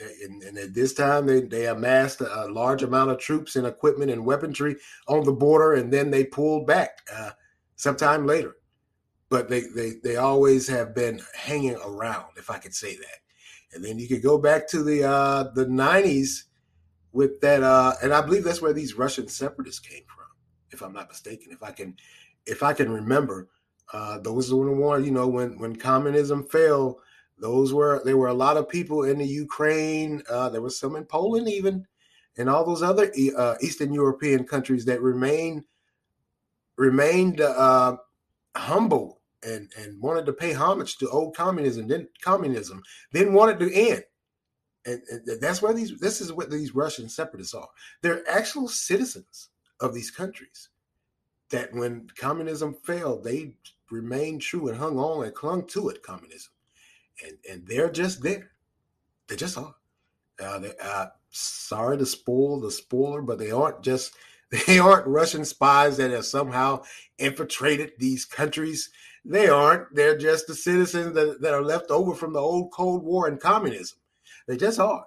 and, 0.00 0.42
and, 0.42 0.58
at 0.58 0.74
this 0.74 0.94
time 0.94 1.26
they, 1.26 1.40
they 1.40 1.66
amassed 1.66 2.20
a, 2.20 2.46
large 2.48 2.82
amount 2.82 3.10
of 3.10 3.18
troops 3.18 3.56
and 3.56 3.66
equipment 3.66 4.10
and 4.10 4.24
weaponry 4.24 4.76
on 5.08 5.24
the 5.24 5.32
border 5.32 5.74
and 5.74 5.92
then 5.92 6.10
they 6.10 6.24
pulled 6.24 6.66
back 6.66 6.98
uh, 7.14 7.30
sometime 7.76 8.26
later. 8.26 8.56
But 9.30 9.48
they, 9.48 9.62
they 9.74 9.92
they 10.02 10.16
always 10.16 10.66
have 10.68 10.94
been 10.94 11.20
hanging 11.36 11.76
around 11.76 12.26
if 12.36 12.48
i 12.48 12.58
could 12.58 12.74
say 12.74 12.96
that. 12.96 13.18
And 13.72 13.84
then 13.84 13.98
you 13.98 14.08
could 14.08 14.22
go 14.22 14.38
back 14.38 14.66
to 14.68 14.82
the 14.82 15.04
uh, 15.04 15.44
the 15.54 15.66
90s 15.66 16.44
with 17.12 17.40
that 17.40 17.62
uh, 17.62 17.94
and 18.02 18.12
i 18.12 18.20
believe 18.20 18.44
that's 18.44 18.62
where 18.62 18.72
these 18.72 18.94
russian 18.94 19.28
separatists 19.28 19.80
came 19.80 20.02
from 20.06 20.26
if 20.70 20.82
i'm 20.82 20.92
not 20.92 21.08
mistaken. 21.08 21.52
If 21.52 21.62
i 21.62 21.72
can 21.72 21.96
if 22.46 22.62
i 22.62 22.72
can 22.72 22.90
remember 22.90 23.48
uh, 23.92 24.18
those 24.18 24.52
were 24.52 24.66
the 24.66 24.72
ones 24.72 25.06
you 25.06 25.12
know 25.12 25.28
when 25.28 25.58
when 25.58 25.76
communism 25.76 26.44
fell 26.44 27.00
Those 27.40 27.72
were 27.72 28.02
there 28.04 28.16
were 28.16 28.28
a 28.28 28.34
lot 28.34 28.56
of 28.56 28.68
people 28.68 29.04
in 29.04 29.18
the 29.18 29.26
Ukraine. 29.26 30.22
Uh, 30.28 30.48
there 30.48 30.62
was 30.62 30.78
some 30.78 30.96
in 30.96 31.04
Poland 31.04 31.48
even, 31.48 31.86
and 32.36 32.48
all 32.48 32.64
those 32.64 32.82
other 32.82 33.12
uh, 33.36 33.54
Eastern 33.60 33.92
European 33.92 34.44
countries 34.44 34.84
that 34.86 35.00
remained 35.00 35.64
remained 36.76 37.40
uh, 37.40 37.96
humble 38.56 39.20
and 39.42 39.70
and 39.78 40.00
wanted 40.00 40.26
to 40.26 40.32
pay 40.32 40.52
homage 40.52 40.98
to 40.98 41.08
old 41.10 41.36
communism. 41.36 41.86
Then 41.88 42.08
communism 42.20 42.82
then 43.12 43.32
wanted 43.32 43.58
to 43.60 43.72
end. 43.72 44.04
And, 44.86 45.02
and 45.10 45.40
that's 45.40 45.60
where 45.60 45.74
these 45.74 45.98
this 45.98 46.20
is 46.20 46.32
what 46.32 46.50
these 46.50 46.74
Russian 46.74 47.08
separatists 47.08 47.54
are. 47.54 47.68
They're 48.02 48.28
actual 48.28 48.68
citizens 48.68 49.50
of 49.80 49.94
these 49.94 50.10
countries 50.10 50.70
that 51.50 51.72
when 51.72 52.08
communism 52.16 52.74
failed, 52.84 53.24
they 53.24 53.54
remained 53.90 54.42
true 54.42 54.68
and 54.68 54.76
hung 54.76 54.98
on 54.98 55.24
and 55.24 55.34
clung 55.34 55.66
to 55.66 55.88
it, 55.88 56.02
communism. 56.02 56.52
And 57.24 57.38
and 57.50 57.66
they're 57.66 57.90
just 57.90 58.22
there. 58.22 58.50
They 59.28 59.36
just 59.36 59.58
are. 59.58 59.74
Uh, 60.40 60.58
they, 60.60 60.72
uh, 60.80 61.06
sorry 61.30 61.98
to 61.98 62.06
spoil 62.06 62.60
the 62.60 62.70
spoiler, 62.70 63.22
but 63.22 63.38
they 63.38 63.50
aren't 63.50 63.82
just 63.82 64.12
they 64.66 64.78
aren't 64.78 65.06
Russian 65.06 65.44
spies 65.44 65.96
that 65.98 66.10
have 66.10 66.24
somehow 66.24 66.82
infiltrated 67.18 67.92
these 67.98 68.24
countries. 68.24 68.90
They 69.24 69.48
aren't. 69.48 69.94
They're 69.94 70.16
just 70.16 70.46
the 70.46 70.54
citizens 70.54 71.14
that, 71.14 71.40
that 71.42 71.54
are 71.54 71.62
left 71.62 71.90
over 71.90 72.14
from 72.14 72.32
the 72.32 72.40
old 72.40 72.72
Cold 72.72 73.04
War 73.04 73.26
and 73.26 73.40
communism. 73.40 73.98
They 74.46 74.56
just 74.56 74.80
are. 74.80 75.04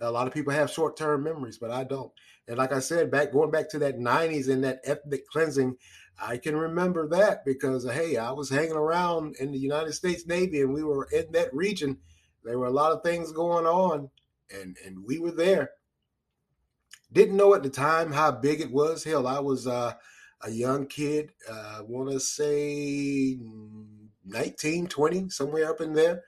A 0.00 0.10
lot 0.10 0.26
of 0.26 0.34
people 0.34 0.52
have 0.52 0.70
short 0.70 0.96
term 0.96 1.22
memories, 1.22 1.58
but 1.58 1.70
I 1.70 1.84
don't. 1.84 2.12
And 2.48 2.58
like 2.58 2.72
I 2.72 2.80
said, 2.80 3.10
back 3.10 3.32
going 3.32 3.50
back 3.50 3.68
to 3.70 3.78
that 3.78 3.98
90s 3.98 4.48
and 4.48 4.64
that 4.64 4.80
ethnic 4.84 5.26
cleansing, 5.28 5.76
I 6.20 6.36
can 6.36 6.56
remember 6.56 7.08
that 7.08 7.44
because 7.44 7.88
hey, 7.88 8.16
I 8.16 8.30
was 8.32 8.50
hanging 8.50 8.72
around 8.72 9.36
in 9.40 9.52
the 9.52 9.58
United 9.58 9.92
States 9.92 10.26
Navy 10.26 10.60
and 10.60 10.72
we 10.72 10.84
were 10.84 11.08
in 11.12 11.32
that 11.32 11.52
region. 11.54 11.98
There 12.44 12.58
were 12.58 12.66
a 12.66 12.72
lot 12.72 12.92
of 12.92 13.02
things 13.02 13.32
going 13.32 13.66
on, 13.66 14.10
and 14.50 14.76
and 14.84 15.04
we 15.04 15.18
were 15.18 15.32
there. 15.32 15.70
Didn't 17.12 17.36
know 17.36 17.54
at 17.54 17.62
the 17.62 17.70
time 17.70 18.12
how 18.12 18.30
big 18.30 18.60
it 18.60 18.70
was. 18.70 19.04
Hell, 19.04 19.26
I 19.26 19.40
was 19.40 19.66
uh, 19.66 19.94
a 20.42 20.50
young 20.50 20.86
kid. 20.86 21.32
Uh, 21.48 21.80
want 21.86 22.10
to 22.10 22.20
say 22.20 23.36
19, 24.24 24.86
20, 24.86 25.28
somewhere 25.28 25.70
up 25.70 25.80
in 25.80 25.92
there. 25.92 26.22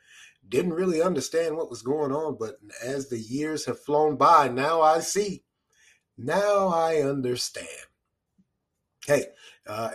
Didn't 0.49 0.73
really 0.75 1.01
understand 1.01 1.57
what 1.57 1.71
was 1.71 1.83
going 1.83 2.13
on, 2.13 2.37
but 2.39 2.57
as 2.83 3.09
the 3.09 3.19
years 3.19 3.65
have 3.67 3.79
flown 3.79 4.17
by, 4.17 4.49
now 4.49 4.83
I 4.83 5.01
see 5.01 5.45
now 6.19 6.69
I 6.69 6.97
understand. 7.03 7.67
Hey, 9.07 9.27
uh, 9.67 9.91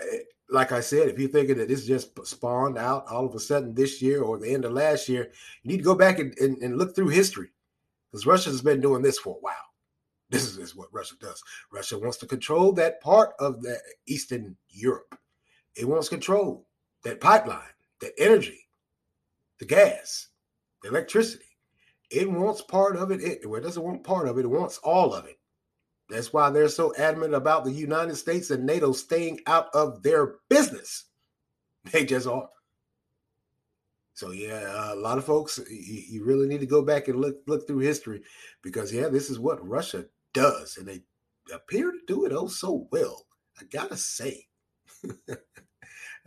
like 0.49 0.71
I 0.71 0.79
said, 0.79 1.09
if 1.09 1.19
you're 1.19 1.29
thinking 1.29 1.57
that 1.57 1.67
this 1.67 1.85
just 1.85 2.17
spawned 2.25 2.77
out 2.77 3.05
all 3.09 3.25
of 3.25 3.35
a 3.35 3.39
sudden 3.39 3.73
this 3.73 4.01
year 4.01 4.21
or 4.21 4.37
the 4.37 4.53
end 4.53 4.65
of 4.65 4.73
last 4.73 5.09
year, 5.09 5.31
you 5.63 5.71
need 5.71 5.77
to 5.77 5.83
go 5.83 5.95
back 5.95 6.19
and, 6.19 6.37
and, 6.39 6.57
and 6.61 6.77
look 6.77 6.95
through 6.95 7.09
history 7.09 7.49
because 8.11 8.25
Russia 8.25 8.49
has 8.49 8.61
been 8.61 8.81
doing 8.81 9.01
this 9.01 9.19
for 9.19 9.35
a 9.35 9.39
while. 9.39 9.55
This 10.29 10.43
is, 10.43 10.57
is 10.57 10.75
what 10.75 10.93
Russia 10.93 11.15
does. 11.19 11.41
Russia 11.71 11.97
wants 11.97 12.17
to 12.17 12.25
control 12.25 12.73
that 12.73 13.01
part 13.01 13.31
of 13.39 13.61
the 13.61 13.79
Eastern 14.07 14.57
Europe. 14.69 15.17
It 15.75 15.87
wants 15.87 16.09
control 16.09 16.67
that 17.03 17.21
pipeline, 17.21 17.61
that 18.01 18.11
energy, 18.17 18.67
the 19.59 19.65
gas, 19.65 20.29
the 20.81 20.89
electricity. 20.89 21.45
It 22.09 22.29
wants 22.29 22.61
part 22.61 22.97
of 22.97 23.11
it. 23.11 23.21
It, 23.21 23.49
well, 23.49 23.59
it 23.59 23.63
doesn't 23.63 23.83
want 23.83 24.03
part 24.03 24.27
of 24.27 24.37
it. 24.37 24.45
It 24.45 24.49
wants 24.49 24.79
all 24.79 25.13
of 25.13 25.25
it. 25.25 25.39
That's 26.09 26.31
why 26.31 26.49
they're 26.49 26.69
so 26.69 26.93
adamant 26.95 27.33
about 27.33 27.65
the 27.65 27.71
United 27.71 28.15
States 28.15 28.49
and 28.49 28.65
NATO 28.65 28.93
staying 28.93 29.41
out 29.45 29.67
of 29.73 30.03
their 30.03 30.35
business. 30.49 31.05
They 31.91 32.03
just 32.03 32.27
are. 32.27 32.49
So 34.13 34.31
yeah, 34.31 34.93
a 34.93 34.95
lot 34.95 35.17
of 35.17 35.23
folks, 35.23 35.57
you, 35.69 36.25
really 36.25 36.45
need 36.45 36.59
to 36.59 36.65
go 36.65 36.81
back 36.81 37.07
and 37.07 37.21
look 37.21 37.37
look 37.47 37.65
through 37.65 37.77
history 37.77 38.23
because 38.61 38.91
yeah, 38.91 39.07
this 39.07 39.29
is 39.29 39.39
what 39.39 39.65
Russia 39.65 40.03
does, 40.33 40.75
and 40.75 40.85
they 40.85 41.03
appear 41.53 41.91
to 41.91 41.99
do 42.05 42.25
it 42.25 42.33
oh 42.33 42.47
so 42.47 42.89
well. 42.91 43.25
I 43.57 43.63
gotta 43.71 43.95
say. 43.95 44.47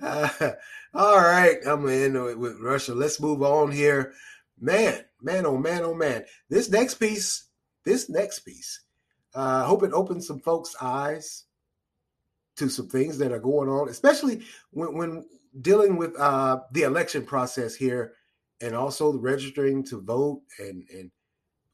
uh, 0.00 0.28
all 0.94 1.18
right, 1.18 1.58
I'm 1.66 1.82
gonna 1.82 1.92
in 1.92 2.38
with 2.38 2.58
Russia. 2.60 2.94
Let's 2.94 3.20
move 3.20 3.42
on 3.42 3.70
here, 3.70 4.14
man, 4.58 5.04
man, 5.20 5.44
oh 5.44 5.58
man, 5.58 5.82
oh 5.82 5.94
man. 5.94 6.24
This 6.48 6.70
next 6.70 6.94
piece, 6.94 7.48
this 7.84 8.08
next 8.08 8.38
piece 8.40 8.80
I 9.34 9.60
uh, 9.60 9.64
hope 9.64 9.82
it 9.82 9.92
opens 9.92 10.26
some 10.26 10.40
folks' 10.40 10.76
eyes 10.80 11.44
to 12.56 12.68
some 12.68 12.88
things 12.88 13.16
that 13.18 13.32
are 13.32 13.38
going 13.38 13.68
on, 13.68 13.88
especially 13.88 14.42
when, 14.70 14.96
when 14.96 15.24
dealing 15.62 15.96
with 15.96 16.18
uh, 16.18 16.60
the 16.72 16.82
election 16.82 17.24
process 17.24 17.74
here 17.74 18.14
and 18.60 18.74
also 18.74 19.16
registering 19.16 19.82
to 19.84 20.00
vote 20.00 20.42
and, 20.58 20.84
and 20.92 21.10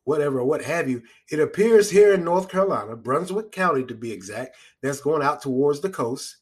whatever, 0.04 0.44
what 0.44 0.62
have 0.62 0.88
you. 0.88 1.02
It 1.30 1.40
appears 1.40 1.90
here 1.90 2.14
in 2.14 2.22
North 2.24 2.48
Carolina, 2.48 2.94
Brunswick 2.94 3.50
County 3.52 3.84
to 3.84 3.94
be 3.94 4.12
exact, 4.12 4.56
that's 4.80 5.00
going 5.00 5.22
out 5.22 5.42
towards 5.42 5.80
the 5.80 5.90
coast. 5.90 6.36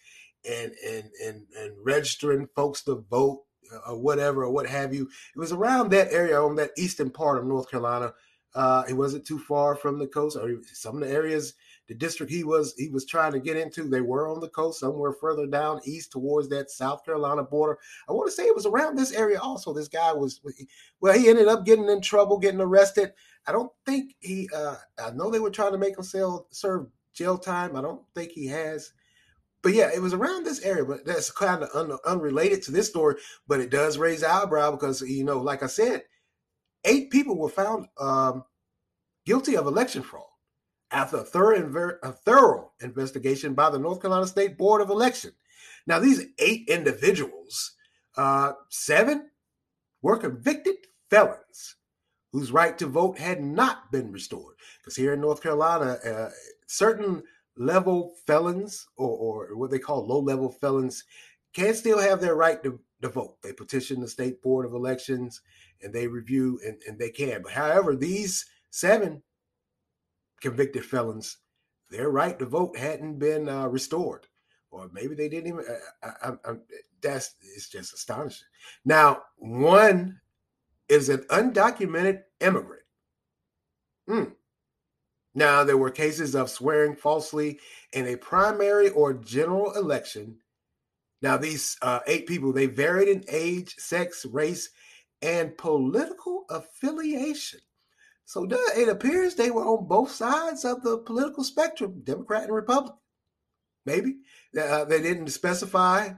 and 0.45 0.73
and 0.85 1.09
and 1.25 1.41
and 1.57 1.73
registering 1.83 2.47
folks 2.55 2.83
to 2.83 3.05
vote 3.09 3.43
uh, 3.73 3.91
or 3.91 3.97
whatever 3.97 4.43
or 4.43 4.51
what 4.51 4.67
have 4.67 4.93
you. 4.93 5.09
It 5.35 5.39
was 5.39 5.51
around 5.51 5.89
that 5.91 6.11
area 6.11 6.41
on 6.41 6.55
that 6.57 6.71
eastern 6.77 7.09
part 7.09 7.37
of 7.37 7.45
North 7.45 7.69
Carolina. 7.69 8.13
Uh, 8.55 8.83
it 8.87 8.93
wasn't 8.93 9.25
too 9.25 9.39
far 9.39 9.75
from 9.75 9.97
the 9.97 10.07
coast, 10.07 10.37
or 10.37 10.61
some 10.71 11.01
of 11.01 11.07
the 11.07 11.13
areas, 11.13 11.55
the 11.87 11.95
district 11.95 12.31
he 12.31 12.43
was 12.43 12.73
he 12.77 12.89
was 12.89 13.05
trying 13.05 13.31
to 13.31 13.39
get 13.39 13.57
into. 13.57 13.83
They 13.83 14.01
were 14.01 14.27
on 14.27 14.39
the 14.39 14.49
coast, 14.49 14.79
somewhere 14.79 15.11
further 15.11 15.47
down 15.47 15.81
east 15.85 16.11
towards 16.11 16.49
that 16.49 16.69
South 16.69 17.03
Carolina 17.03 17.43
border. 17.43 17.79
I 18.07 18.13
want 18.13 18.27
to 18.27 18.31
say 18.31 18.43
it 18.43 18.55
was 18.55 18.65
around 18.65 18.95
this 18.95 19.11
area. 19.11 19.39
Also, 19.39 19.73
this 19.73 19.87
guy 19.87 20.13
was 20.13 20.39
well, 21.01 21.17
he 21.17 21.29
ended 21.29 21.47
up 21.47 21.65
getting 21.65 21.89
in 21.89 22.01
trouble, 22.01 22.37
getting 22.37 22.61
arrested. 22.61 23.13
I 23.47 23.51
don't 23.51 23.71
think 23.85 24.15
he. 24.19 24.49
Uh, 24.55 24.75
I 25.03 25.11
know 25.11 25.29
they 25.29 25.39
were 25.39 25.49
trying 25.49 25.73
to 25.73 25.77
make 25.77 25.97
him 25.97 26.03
sell, 26.03 26.47
serve 26.51 26.87
jail 27.13 27.37
time. 27.37 27.75
I 27.75 27.81
don't 27.81 28.01
think 28.15 28.31
he 28.31 28.47
has. 28.47 28.93
But 29.61 29.73
yeah, 29.73 29.89
it 29.93 30.01
was 30.01 30.13
around 30.13 30.45
this 30.45 30.61
area, 30.61 30.83
but 30.83 31.05
that's 31.05 31.31
kind 31.31 31.63
of 31.63 31.69
un, 31.73 31.97
unrelated 32.05 32.61
to 32.63 32.71
this 32.71 32.89
story. 32.89 33.15
But 33.47 33.61
it 33.61 33.71
does 33.71 33.97
raise 33.97 34.23
eyebrow 34.23 34.71
because 34.71 35.01
you 35.01 35.23
know, 35.23 35.39
like 35.39 35.63
I 35.63 35.67
said, 35.67 36.03
eight 36.85 37.09
people 37.09 37.37
were 37.37 37.49
found 37.49 37.87
um, 37.99 38.43
guilty 39.25 39.55
of 39.55 39.67
election 39.67 40.03
fraud 40.03 40.25
after 40.91 41.17
a 41.17 41.23
thorough, 41.23 41.97
a 42.03 42.11
thorough 42.11 42.71
investigation 42.81 43.53
by 43.53 43.69
the 43.69 43.79
North 43.79 44.01
Carolina 44.01 44.27
State 44.27 44.57
Board 44.57 44.81
of 44.81 44.89
Election. 44.89 45.31
Now, 45.87 45.99
these 45.99 46.25
eight 46.39 46.67
individuals, 46.69 47.73
uh, 48.15 48.53
seven 48.69 49.29
were 50.01 50.17
convicted 50.17 50.75
felons 51.09 51.75
whose 52.31 52.51
right 52.51 52.77
to 52.77 52.87
vote 52.87 53.17
had 53.17 53.41
not 53.43 53.91
been 53.91 54.11
restored. 54.11 54.55
Because 54.79 54.95
here 54.95 55.13
in 55.13 55.21
North 55.21 55.41
Carolina, 55.41 55.97
uh, 56.05 56.29
certain 56.67 57.23
level 57.57 58.15
felons 58.25 58.87
or, 58.97 59.09
or 59.49 59.55
what 59.55 59.71
they 59.71 59.79
call 59.79 60.07
low 60.07 60.19
level 60.19 60.51
felons 60.51 61.03
can 61.53 61.75
still 61.75 61.99
have 61.99 62.19
their 62.19 62.35
right 62.35 62.63
to, 62.63 62.79
to 63.03 63.09
vote. 63.09 63.41
They 63.41 63.53
petition 63.53 64.01
the 64.01 64.07
state 64.07 64.41
board 64.41 64.65
of 64.65 64.73
elections 64.73 65.41
and 65.81 65.93
they 65.93 66.07
review 66.07 66.59
and, 66.65 66.81
and 66.87 66.97
they 66.97 67.09
can. 67.09 67.41
But 67.41 67.53
however, 67.53 67.95
these 67.95 68.45
seven 68.71 69.21
convicted 70.41 70.85
felons, 70.85 71.37
their 71.89 72.09
right 72.09 72.37
to 72.39 72.45
vote 72.45 72.77
hadn't 72.77 73.19
been 73.19 73.47
uh, 73.47 73.67
restored, 73.67 74.27
or 74.71 74.89
maybe 74.91 75.15
they 75.15 75.29
didn't 75.29 75.47
even. 75.47 75.65
I, 76.01 76.07
I, 76.29 76.31
I, 76.45 76.55
that's 77.01 77.35
it's 77.41 77.69
just 77.69 77.93
astonishing. 77.93 78.47
Now, 78.83 79.21
one 79.37 80.19
is 80.89 81.09
an 81.09 81.19
undocumented 81.29 82.23
immigrant. 82.39 82.83
Hmm. 84.07 84.23
Now, 85.35 85.63
there 85.63 85.77
were 85.77 85.89
cases 85.89 86.35
of 86.35 86.49
swearing 86.49 86.95
falsely 86.95 87.59
in 87.93 88.07
a 88.07 88.15
primary 88.15 88.89
or 88.89 89.13
general 89.13 89.73
election. 89.73 90.37
Now, 91.23 91.37
these 91.37 91.77
uh, 91.81 92.01
eight 92.05 92.27
people, 92.27 92.51
they 92.51 92.65
varied 92.65 93.07
in 93.07 93.23
age, 93.29 93.75
sex, 93.77 94.25
race, 94.25 94.69
and 95.21 95.57
political 95.57 96.43
affiliation. 96.49 97.61
So 98.25 98.45
it 98.75 98.89
appears 98.89 99.33
they 99.33 99.49
were 99.49 99.63
on 99.63 99.87
both 99.87 100.11
sides 100.11 100.65
of 100.65 100.83
the 100.83 100.97
political 100.97 101.45
spectrum, 101.45 102.01
Democrat 102.03 102.43
and 102.43 102.53
Republican. 102.53 102.97
Maybe 103.85 104.17
uh, 104.59 104.83
they 104.83 105.01
didn't 105.01 105.29
specify 105.29 106.09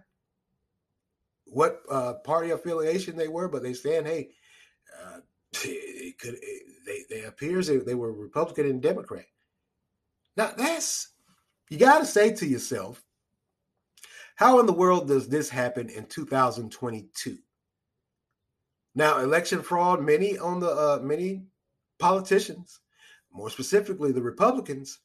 what 1.46 1.82
uh, 1.90 2.14
party 2.24 2.50
affiliation 2.50 3.16
they 3.16 3.28
were, 3.28 3.48
but 3.48 3.62
they 3.62 3.74
said, 3.74 4.08
"Hey, 4.08 4.30
uh, 5.00 5.20
it 5.64 6.18
could." 6.18 6.36
It, 6.42 6.64
they 6.86 7.04
they 7.10 7.24
appears 7.24 7.68
they, 7.68 7.78
they 7.78 7.96
were 7.96 8.12
Republican 8.12 8.68
and 8.68 8.82
Democrat. 8.82 9.26
Now 10.38 10.52
that's 10.56 11.10
you 11.70 11.78
got 11.78 12.00
to 12.00 12.06
say 12.06 12.34
to 12.36 12.46
yourself, 12.46 13.04
how 14.36 14.60
in 14.60 14.66
the 14.66 14.74
world 14.74 15.08
does 15.08 15.28
this 15.28 15.50
happen 15.50 15.90
in 15.90 16.06
2022? 16.08 17.38
Now, 18.94 19.20
election 19.20 19.62
fraud. 19.62 20.02
Many 20.02 20.38
on 20.38 20.60
the 20.60 20.70
uh, 20.70 21.00
many 21.02 21.44
politicians, 22.00 22.80
more 23.32 23.50
specifically 23.50 24.12
the 24.12 24.22
Republicans, 24.22 25.00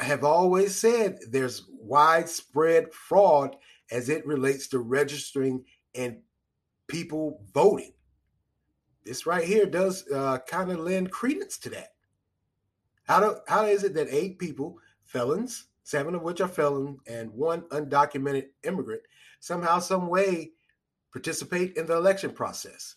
have 0.00 0.24
always 0.24 0.74
said 0.74 1.18
there's 1.28 1.68
widespread 1.70 2.92
fraud 2.92 3.56
as 3.90 4.08
it 4.08 4.26
relates 4.26 4.68
to 4.68 4.78
registering 4.78 5.64
and 5.94 6.18
people 6.88 7.42
voting. 7.52 7.92
This 9.04 9.26
right 9.26 9.44
here 9.44 9.66
does 9.66 10.08
uh, 10.10 10.38
kind 10.46 10.70
of 10.70 10.78
lend 10.78 11.10
credence 11.10 11.58
to 11.58 11.70
that. 11.70 11.88
How 13.04 13.20
do 13.20 13.36
how 13.46 13.66
is 13.66 13.84
it 13.84 13.94
that 13.94 14.08
eight 14.10 14.38
people, 14.38 14.78
felons, 15.04 15.66
seven 15.84 16.14
of 16.14 16.22
which 16.22 16.40
are 16.40 16.48
felons, 16.48 16.98
and 17.06 17.32
one 17.32 17.62
undocumented 17.70 18.46
immigrant, 18.64 19.02
somehow, 19.40 19.78
some 19.78 20.08
way, 20.08 20.50
participate 21.12 21.76
in 21.76 21.86
the 21.86 21.96
election 21.96 22.30
process? 22.30 22.96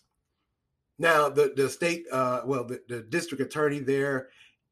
Now, 0.98 1.28
the 1.28 1.52
the 1.56 1.68
state, 1.68 2.04
uh, 2.10 2.42
well, 2.44 2.64
the, 2.64 2.80
the 2.88 3.02
district 3.02 3.42
attorney 3.42 3.78
there 3.78 4.28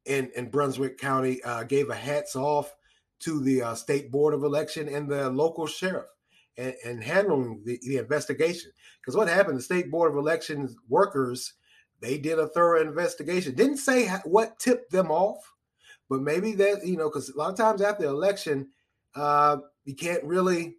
in 0.06 0.30
in 0.34 0.50
Brunswick 0.50 0.98
County 0.98 1.40
uh, 1.44 1.62
gave 1.62 1.88
a 1.88 1.94
hats 1.94 2.34
off 2.34 2.74
to 3.20 3.40
the 3.40 3.62
uh, 3.62 3.74
state 3.74 4.10
board 4.10 4.34
of 4.34 4.42
election 4.42 4.88
and 4.88 5.08
the 5.08 5.30
local 5.30 5.66
sheriff 5.66 6.10
and, 6.58 6.74
and 6.84 7.02
handling 7.02 7.62
the, 7.64 7.78
the 7.82 7.96
investigation. 7.96 8.70
Because 9.00 9.16
what 9.16 9.28
happened, 9.28 9.56
the 9.56 9.62
state 9.62 9.90
board 9.90 10.10
of 10.10 10.18
elections 10.18 10.76
workers 10.88 11.54
they 12.00 12.18
did 12.18 12.38
a 12.38 12.48
thorough 12.48 12.80
investigation. 12.80 13.54
Didn't 13.54 13.78
say 13.78 14.08
what 14.24 14.58
tipped 14.58 14.90
them 14.90 15.10
off, 15.10 15.52
but 16.08 16.20
maybe 16.20 16.52
that 16.52 16.86
you 16.86 16.96
know 16.96 17.08
because 17.08 17.28
a 17.28 17.36
lot 17.36 17.50
of 17.50 17.56
times 17.56 17.82
after 17.82 18.04
election, 18.04 18.68
uh, 19.14 19.58
you 19.84 19.94
can't 19.94 20.24
really 20.24 20.76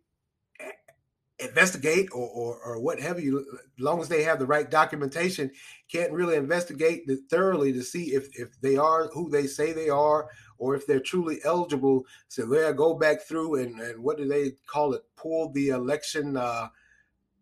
investigate 1.40 2.10
or, 2.14 2.28
or, 2.30 2.60
or 2.64 2.80
what 2.80 3.00
have 3.00 3.20
you, 3.20 3.40
as 3.40 3.84
long 3.84 4.02
as 4.02 4.10
they 4.10 4.24
have 4.24 4.40
the 4.40 4.46
right 4.46 4.72
documentation, 4.72 5.52
can't 5.92 6.12
really 6.12 6.36
investigate 6.36 7.04
thoroughly 7.30 7.72
to 7.72 7.84
see 7.84 8.16
if, 8.16 8.30
if 8.34 8.60
they 8.62 8.76
are 8.76 9.08
who 9.08 9.30
they 9.30 9.46
say 9.46 9.72
they 9.72 9.90
are 9.90 10.30
or 10.58 10.76
if 10.76 10.88
they're 10.88 11.00
truly 11.00 11.40
eligible. 11.46 12.06
So 12.28 12.46
they 12.46 12.72
go 12.74 12.96
back 12.96 13.22
through 13.22 13.56
and, 13.56 13.80
and 13.80 14.04
what 14.04 14.18
do 14.18 14.28
they 14.28 14.54
call 14.66 14.94
it? 14.94 15.04
Pull 15.16 15.52
the 15.52 15.70
election, 15.70 16.38
uh, 16.38 16.70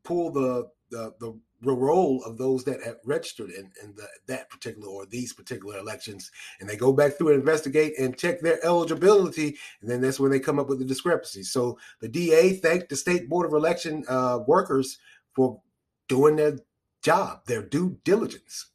pull 0.03 0.31
the, 0.31 0.69
the, 0.89 1.13
the 1.19 1.39
the 1.61 1.73
roll 1.73 2.23
of 2.23 2.37
those 2.37 2.63
that 2.65 2.83
have 2.83 2.97
registered 3.05 3.49
in, 3.49 3.71
in 3.81 3.95
the, 3.95 4.07
that 4.27 4.49
particular 4.49 4.87
or 4.87 5.05
these 5.05 5.33
particular 5.33 5.77
elections. 5.77 6.31
And 6.59 6.69
they 6.69 6.75
go 6.75 6.91
back 6.91 7.13
through 7.13 7.29
and 7.29 7.39
investigate 7.39 7.93
and 7.97 8.17
check 8.17 8.41
their 8.41 8.63
eligibility. 8.63 9.57
And 9.81 9.89
then 9.89 10.01
that's 10.01 10.19
when 10.19 10.31
they 10.31 10.39
come 10.39 10.59
up 10.59 10.67
with 10.67 10.79
the 10.79 10.85
discrepancies. 10.85 11.51
So 11.51 11.77
the 12.01 12.09
DA 12.09 12.53
thanked 12.53 12.89
the 12.89 12.95
State 12.95 13.29
Board 13.29 13.45
of 13.45 13.53
Election 13.53 14.03
uh, 14.07 14.39
workers 14.47 14.97
for 15.33 15.61
doing 16.07 16.35
their 16.35 16.59
job, 17.01 17.45
their 17.45 17.61
due 17.61 17.97
diligence. 18.03 18.67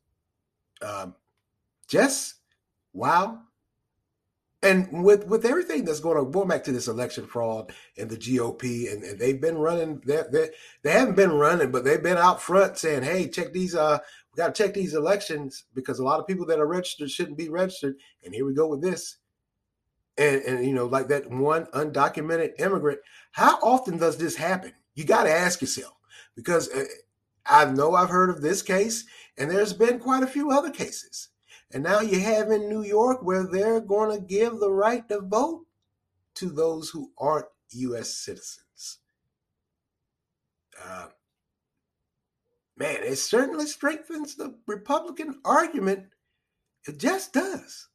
Um, 0.83 1.14
just 1.87 2.37
wow 2.93 3.43
and 4.62 5.05
with 5.05 5.27
with 5.27 5.46
everything 5.46 5.85
that's 5.85 6.01
going 6.01 6.18
on, 6.18 6.31
going 6.31 6.49
back 6.49 6.64
to 6.64 6.73
this 6.73 6.88
election 6.88 7.27
fraud 7.27 7.73
and 7.96 8.11
the 8.11 8.16
GOP, 8.16 8.92
and, 8.92 9.03
and 9.03 9.18
they've 9.18 9.40
been 9.40 9.57
running. 9.57 10.03
They 10.05 10.51
they 10.83 10.90
haven't 10.90 11.16
been 11.16 11.33
running, 11.33 11.70
but 11.70 11.85
they've 11.85 12.03
been 12.03 12.18
out 12.18 12.42
front 12.42 12.77
saying, 12.77 13.03
"Hey, 13.03 13.29
check 13.29 13.53
these. 13.53 13.75
Uh, 13.75 13.99
we 14.33 14.37
got 14.37 14.55
to 14.55 14.62
check 14.62 14.75
these 14.75 14.94
elections 14.94 15.64
because 15.75 15.99
a 15.99 16.05
lot 16.05 16.20
of 16.20 16.27
people 16.27 16.44
that 16.46 16.61
are 16.61 16.66
registered 16.66 17.11
shouldn't 17.11 17.38
be 17.38 17.49
registered." 17.49 17.96
And 18.23 18.35
here 18.35 18.44
we 18.44 18.53
go 18.53 18.66
with 18.66 18.83
this. 18.83 19.16
And 20.18 20.42
and 20.42 20.66
you 20.66 20.75
know, 20.75 20.87
like 20.87 21.09
that 21.09 21.31
one 21.31 21.64
undocumented 21.66 22.61
immigrant. 22.61 23.01
How 23.33 23.59
often 23.62 23.96
does 23.96 24.18
this 24.18 24.37
happen? 24.37 24.73
You 24.94 25.05
got 25.05 25.25
to 25.25 25.33
ask 25.33 25.62
yourself 25.62 25.94
because 26.37 26.68
uh, 26.68 26.85
I 27.46 27.64
know 27.64 27.94
I've 27.94 28.11
heard 28.11 28.29
of 28.29 28.42
this 28.42 28.61
case, 28.61 29.07
and 29.38 29.51
there's 29.51 29.73
been 29.73 29.99
quite 29.99 30.23
a 30.23 30.27
few 30.27 30.51
other 30.51 30.70
cases 30.70 31.30
and 31.72 31.83
now 31.83 32.00
you 32.00 32.20
have 32.20 32.50
in 32.50 32.68
New 32.68 32.83
York 32.83 33.22
where 33.22 33.44
they're 33.44 33.80
going 33.80 34.18
to 34.18 34.24
give 34.24 34.59
the 34.59 34.70
right 34.70 35.09
to 35.09 35.20
vote 35.20 35.66
to 36.35 36.50
those 36.50 36.90
who 36.90 37.12
aren't 37.18 37.46
U.S. 37.70 38.14
citizens. 38.14 38.98
Uh, 40.83 41.09
man, 42.76 43.02
it 43.02 43.16
certainly 43.16 43.66
strengthens 43.66 44.35
the 44.35 44.56
Republican 44.66 45.40
argument. 45.44 46.06
It 46.88 46.98
just 46.98 47.33
does. 47.33 47.88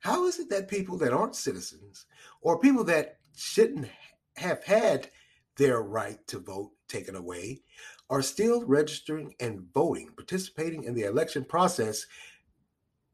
How 0.00 0.26
is 0.26 0.38
it 0.38 0.48
that 0.50 0.68
people 0.68 0.96
that 0.98 1.12
aren't 1.12 1.36
citizens 1.36 2.06
or 2.40 2.58
people 2.58 2.84
that 2.84 3.18
shouldn't 3.36 3.88
have 4.36 4.64
had 4.64 5.10
their 5.56 5.82
right 5.82 6.26
to 6.28 6.38
vote 6.38 6.72
taken 6.88 7.14
away 7.14 7.62
are 8.08 8.22
still 8.22 8.64
registering 8.64 9.34
and 9.40 9.66
voting, 9.72 10.10
participating 10.16 10.84
in 10.84 10.94
the 10.94 11.04
election 11.04 11.44
process 11.44 12.06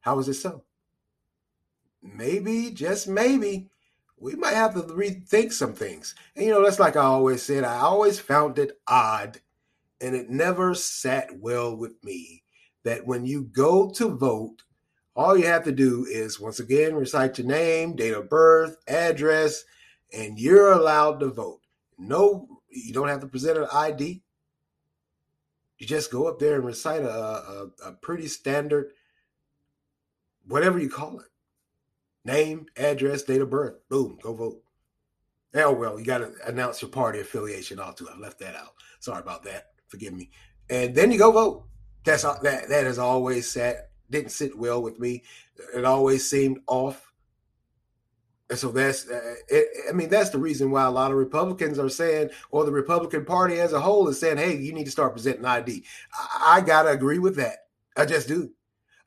how 0.09 0.19
is 0.19 0.29
it 0.29 0.35
so? 0.35 0.65
Maybe, 2.03 2.71
just 2.71 3.07
maybe, 3.07 3.69
we 4.17 4.35
might 4.37 4.55
have 4.55 4.73
to 4.73 4.81
rethink 4.81 5.53
some 5.53 5.75
things. 5.75 6.15
And 6.35 6.47
you 6.47 6.53
know, 6.53 6.65
that's 6.65 6.79
like 6.79 6.97
I 6.97 7.03
always 7.03 7.43
said, 7.43 7.63
I 7.63 7.81
always 7.81 8.19
found 8.19 8.59
it 8.59 8.81
odd 8.87 9.41
and 10.01 10.17
it 10.17 10.31
never 10.31 10.75
sat 10.75 11.39
well 11.39 11.77
with 11.77 12.03
me 12.03 12.43
that 12.85 13.07
when 13.07 13.27
you 13.27 13.43
go 13.43 13.91
to 13.91 14.09
vote, 14.09 14.63
all 15.15 15.37
you 15.37 15.45
have 15.45 15.65
to 15.65 15.73
do 15.73 16.07
is 16.11 16.41
once 16.41 16.59
again 16.59 16.95
recite 16.95 17.37
your 17.37 17.47
name, 17.47 17.95
date 17.95 18.15
of 18.15 18.31
birth, 18.31 18.79
address, 18.87 19.65
and 20.11 20.39
you're 20.39 20.73
allowed 20.73 21.21
to 21.21 21.27
vote. 21.27 21.61
No, 21.99 22.49
you 22.71 22.95
don't 22.95 23.09
have 23.09 23.21
to 23.21 23.27
present 23.27 23.59
an 23.59 23.67
ID. 23.71 24.23
You 25.77 25.87
just 25.87 26.11
go 26.11 26.29
up 26.29 26.39
there 26.39 26.55
and 26.55 26.65
recite 26.65 27.03
a, 27.03 27.11
a, 27.11 27.71
a 27.85 27.93
pretty 27.93 28.27
standard 28.27 28.93
whatever 30.49 30.79
you 30.79 30.89
call 30.89 31.21
it. 31.21 31.27
Name, 32.25 32.67
address, 32.77 33.23
date 33.23 33.41
of 33.41 33.51
birth. 33.51 33.77
Boom, 33.89 34.19
go 34.23 34.35
vote. 34.35 34.63
Oh 35.55 35.73
well, 35.73 35.99
you 35.99 36.05
got 36.05 36.19
to 36.19 36.33
announce 36.47 36.83
your 36.83 36.91
party 36.91 37.21
affiliation. 37.21 37.79
All 37.79 37.93
too, 37.93 38.09
I 38.13 38.19
left 38.19 38.39
that 38.41 38.55
out. 38.55 38.75
Sorry 39.01 39.21
about 39.21 39.45
that. 39.45 39.69
Forgive 39.87 40.13
me. 40.13 40.31
And 40.69 40.95
then 40.95 41.11
you 41.11 41.19
go 41.19 41.33
vote. 41.33 41.65
That's 42.05 42.23
that. 42.23 42.69
That 42.69 42.85
has 42.85 42.99
always 42.99 43.51
sat 43.51 43.89
didn't 44.11 44.31
sit 44.31 44.57
well 44.57 44.83
with 44.83 44.99
me. 44.99 45.23
It 45.75 45.85
always 45.85 46.29
seemed 46.29 46.61
off. 46.67 47.13
And 48.51 48.59
so 48.59 48.71
that's, 48.71 49.09
uh, 49.09 49.35
it, 49.49 49.69
I 49.91 49.93
mean, 49.93 50.09
that's 50.09 50.31
the 50.31 50.39
reason 50.39 50.71
why 50.71 50.85
a 50.85 50.91
lot 50.91 51.11
of 51.11 51.19
Republicans 51.19 51.79
are 51.79 51.91
saying, 51.91 52.31
or 52.51 52.65
the 52.65 52.73
Republican 52.73 53.27
Party 53.27 53.61
as 53.61 53.75
a 53.75 53.81
whole 53.81 54.09
is 54.09 54.19
saying, 54.19 54.39
hey, 54.39 54.57
you 54.57 54.73
need 54.73 54.87
to 54.87 54.91
start 54.91 55.13
presenting 55.13 55.45
ID. 55.45 55.85
I, 56.15 56.57
I 56.57 56.61
got 56.63 56.85
to 56.85 56.91
agree 56.91 57.19
with 57.19 57.37
that. 57.37 57.59
I 57.97 58.07
just 58.07 58.29
do. 58.29 58.51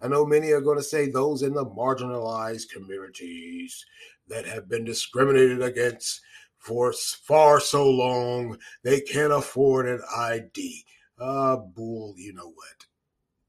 I 0.01 0.07
know 0.07 0.25
many 0.25 0.51
are 0.51 0.61
going 0.61 0.77
to 0.77 0.83
say 0.83 1.09
those 1.09 1.43
in 1.43 1.53
the 1.53 1.65
marginalized 1.65 2.69
communities 2.69 3.85
that 4.27 4.45
have 4.45 4.67
been 4.67 4.83
discriminated 4.83 5.61
against 5.61 6.21
for 6.57 6.93
far 6.93 7.59
so 7.59 7.89
long, 7.89 8.57
they 8.83 9.01
can't 9.01 9.33
afford 9.33 9.87
an 9.87 10.01
ID. 10.15 10.85
Ah, 11.19 11.53
uh, 11.53 11.57
bull, 11.57 12.15
you 12.17 12.33
know 12.33 12.49
what? 12.49 12.85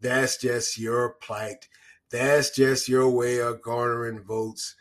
That's 0.01 0.39
just 0.39 0.79
your 0.79 1.17
plight. 1.21 1.69
That's 2.11 2.51
just 2.51 2.89
your 2.89 3.09
way 3.09 3.39
of 3.39 3.63
garnering 3.63 4.23
votes. 4.23 4.75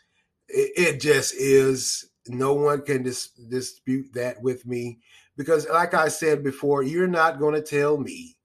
It, 0.48 0.72
it 0.76 1.00
just 1.00 1.34
is. 1.34 2.08
No 2.28 2.54
one 2.54 2.82
can 2.82 3.02
dis- 3.02 3.30
dispute 3.48 4.12
that 4.14 4.40
with 4.42 4.66
me 4.66 4.98
because, 5.36 5.68
like 5.68 5.94
I 5.94 6.08
said 6.08 6.42
before, 6.42 6.82
you're 6.82 7.06
not 7.06 7.38
going 7.38 7.54
to 7.54 7.62
tell 7.62 7.98
me 7.98 8.36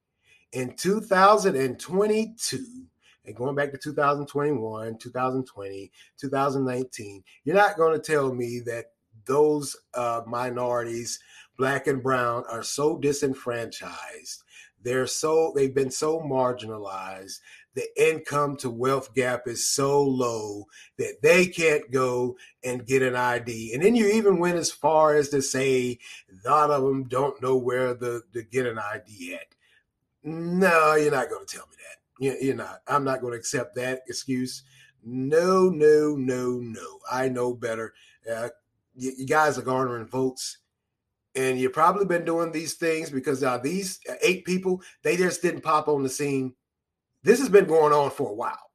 in 0.51 0.75
2022 0.75 2.65
and 3.27 3.35
going 3.35 3.55
back 3.55 3.71
to 3.71 3.77
2021, 3.77 4.97
2020, 4.97 5.91
2019, 6.17 7.23
you're 7.43 7.55
not 7.55 7.77
going 7.77 7.93
to 7.93 7.99
tell 7.99 8.33
me 8.33 8.61
that 8.65 8.85
those 9.25 9.75
uh, 9.93 10.21
minorities, 10.25 11.19
black 11.57 11.87
and 11.87 12.01
brown, 12.01 12.45
are 12.49 12.63
so 12.63 12.97
disenfranchised. 12.97 14.43
They're 14.81 15.07
so 15.07 15.51
they've 15.53 15.75
been 15.75 15.91
so 15.91 16.21
marginalized. 16.21 17.39
The 17.75 17.85
income 18.01 18.55
to 18.57 18.69
wealth 18.69 19.13
gap 19.13 19.41
is 19.45 19.67
so 19.67 20.01
low 20.01 20.65
that 20.97 21.17
they 21.21 21.47
can't 21.47 21.91
go 21.91 22.37
and 22.63 22.87
get 22.87 23.01
an 23.01 23.15
ID. 23.15 23.73
And 23.73 23.83
then 23.83 23.95
you 23.95 24.07
even 24.07 24.39
went 24.39 24.55
as 24.55 24.71
far 24.71 25.15
as 25.15 25.29
to 25.29 25.41
say 25.41 25.99
a 26.29 26.49
lot 26.49 26.71
of 26.71 26.83
them 26.83 27.03
don't 27.03 27.41
know 27.41 27.57
where 27.57 27.93
the 27.93 28.23
to 28.33 28.43
get 28.43 28.65
an 28.65 28.79
ID 28.79 29.35
at. 29.35 29.47
No, 30.23 30.95
you're 30.95 31.11
not 31.11 31.29
going 31.29 31.45
to 31.45 31.55
tell 31.55 31.67
me 31.67 31.75
that. 31.77 32.06
You're 32.19 32.56
not. 32.56 32.82
I'm 32.88 33.03
not 33.03 33.21
going 33.21 33.34
to 33.34 33.39
accept 33.39 33.75
that 33.75 34.01
excuse. 34.08 34.63
No, 35.03 35.69
no, 35.69 36.15
no, 36.17 36.60
no. 36.60 36.99
I 37.12 37.30
know 37.30 37.53
better. 37.53 37.93
Uh, 38.30 38.49
you, 38.95 39.13
you 39.17 39.25
guys 39.25 39.58
are 39.58 39.63
garnering 39.63 40.08
votes 40.08 40.58
and 41.38 41.60
you've 41.60 41.73
probably 41.73 42.06
been 42.06 42.25
doing 42.25 42.51
these 42.51 42.73
things 42.73 43.10
because 43.10 43.43
uh, 43.43 43.58
these 43.60 43.99
eight 44.21 44.43
people 44.43 44.82
they 45.03 45.15
just 45.15 45.41
didn't 45.41 45.62
pop 45.62 45.88
on 45.88 46.03
the 46.03 46.10
scene 46.10 46.53
this 47.23 47.39
has 47.39 47.49
been 47.49 47.65
going 47.65 47.93
on 47.93 48.10
for 48.10 48.30
a 48.30 48.34
while 48.34 48.71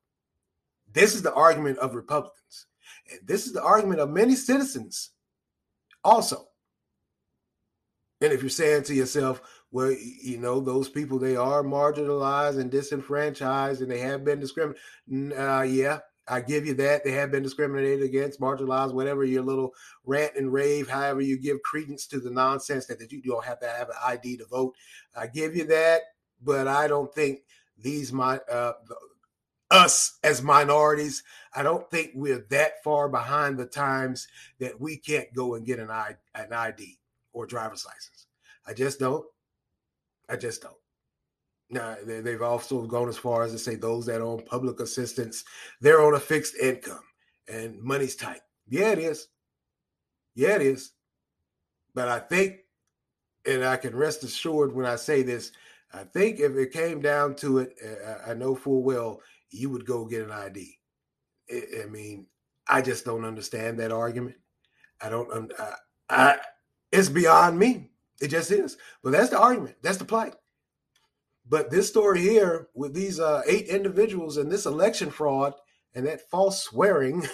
this 0.92 1.14
is 1.14 1.22
the 1.22 1.35
argument 1.35 1.76
of 1.78 1.94
republicans 1.94 2.66
and 3.11 3.20
this 3.26 3.46
is 3.46 3.52
the 3.52 3.62
argument 3.62 4.00
of 4.00 4.11
many 4.11 4.35
citizens 4.35 5.11
also 6.05 6.46
and 8.20 8.33
if 8.33 8.40
you're 8.40 8.50
saying 8.50 8.85
to 8.85 8.94
yourself 8.94 9.42
well 9.72 9.90
you 10.22 10.38
know 10.38 10.61
those 10.61 10.88
people 10.88 11.18
they 11.18 11.37
are 11.37 11.62
marginalized 11.62 12.61
and 12.61 12.70
disenfranchised 12.70 13.82
and 13.82 13.90
they 13.90 13.98
have 13.98 14.24
been 14.24 14.38
discriminated 14.38 15.38
uh, 15.38 15.62
yeah 15.62 15.98
I 16.28 16.40
give 16.40 16.64
you 16.64 16.74
that. 16.74 17.02
They 17.02 17.11
have 17.12 17.32
been 17.32 17.42
discriminated 17.42 18.04
against, 18.04 18.40
marginalized, 18.40 18.94
whatever 18.94 19.24
your 19.24 19.42
little 19.42 19.74
rant 20.04 20.37
and 20.37 20.52
rave, 20.52 20.88
however 20.88 21.20
you 21.20 21.37
give 21.37 21.61
credence 21.62 22.06
to 22.06 22.20
the 22.20 22.30
nonsense 22.30 22.87
that, 22.87 23.00
that 23.00 23.11
you 23.11 23.20
don't 23.20 23.44
have 23.44 23.58
to 23.58 23.66
have 23.66 23.88
an 23.88 23.96
ID 24.06 24.37
to 24.37 24.46
vote. 24.46 24.76
I 25.16 25.26
give 25.26 25.56
you 25.56 25.64
that, 25.64 26.02
but 26.40 26.68
I 26.68 26.87
don't 26.87 27.12
think 27.12 27.40
these 27.76 28.12
my 28.12 28.38
uh, 28.50 28.74
us 29.70 30.18
as 30.22 30.42
minorities, 30.42 31.24
I 31.54 31.62
don't 31.62 31.90
think 31.90 32.12
we're 32.14 32.46
that 32.50 32.82
far 32.85 33.08
behind 33.08 33.58
the 33.58 33.66
times 33.66 34.28
that 34.61 34.80
we 34.80 34.96
can't 34.98 35.32
go 35.35 35.54
and 35.54 35.66
get 35.66 35.78
an, 35.78 35.90
I, 35.90 36.16
an 36.35 36.52
ID 36.52 36.98
or 37.32 37.46
driver's 37.46 37.87
license. 37.87 38.26
I 38.66 38.74
just 38.74 39.00
don't. 39.00 39.24
I 40.28 40.37
just 40.37 40.62
don't. 40.62 40.74
Now, 41.70 41.96
they've 42.04 42.42
also 42.42 42.82
gone 42.87 43.08
as 43.08 43.16
far 43.16 43.42
as 43.42 43.52
to 43.52 43.58
say 43.58 43.76
those 43.76 44.04
that 44.06 44.20
own 44.20 44.42
public 44.44 44.80
assistance, 44.80 45.44
they're 45.80 46.02
on 46.02 46.14
a 46.14 46.20
fixed 46.20 46.54
income 46.56 47.02
and 47.48 47.80
money's 47.80 48.14
tight. 48.14 48.40
Yeah, 48.68 48.90
it 48.90 48.98
is. 48.98 49.28
Yeah, 50.35 50.56
it 50.56 50.62
is. 50.62 50.92
But 51.94 52.08
I 52.08 52.18
think, 52.18 52.58
and 53.46 53.64
I 53.64 53.76
can 53.76 53.96
rest 53.96 54.22
assured 54.22 54.74
when 54.74 54.87
I 54.87 54.96
say 54.96 55.22
this, 55.22 55.52
I 55.94 56.04
think 56.04 56.40
if 56.40 56.56
it 56.56 56.72
came 56.72 57.00
down 57.00 57.35
to 57.37 57.58
it, 57.58 57.74
eh, 57.82 58.30
I 58.30 58.35
know 58.35 58.54
full 58.54 58.82
well 58.82 59.20
you 59.50 59.70
would 59.70 59.85
go 59.85 60.04
get 60.04 60.22
an 60.22 60.30
ID. 60.30 60.78
I 61.50 61.87
mean, 61.87 62.26
I 62.68 62.80
just 62.80 63.04
don't 63.04 63.24
understand 63.24 63.78
that 63.78 63.92
argument. 63.92 64.37
I 65.00 65.08
don't. 65.11 65.52
I, 65.58 65.74
I, 66.08 66.38
it's 66.90 67.08
beyond 67.08 67.58
me. 67.58 67.90
It 68.22 68.28
just 68.28 68.52
is. 68.52 68.76
But 69.02 69.11
that's 69.11 69.30
the 69.30 69.38
argument. 69.38 69.76
That's 69.82 69.98
the 69.98 70.04
plight. 70.04 70.35
But 71.48 71.70
this 71.70 71.88
story 71.88 72.20
here 72.20 72.68
with 72.72 72.94
these 72.94 73.18
uh, 73.18 73.42
eight 73.48 73.66
individuals 73.66 74.37
and 74.37 74.50
this 74.50 74.64
election 74.64 75.11
fraud 75.11 75.54
and 75.92 76.06
that 76.06 76.30
false 76.30 76.62
swearing, 76.62 77.26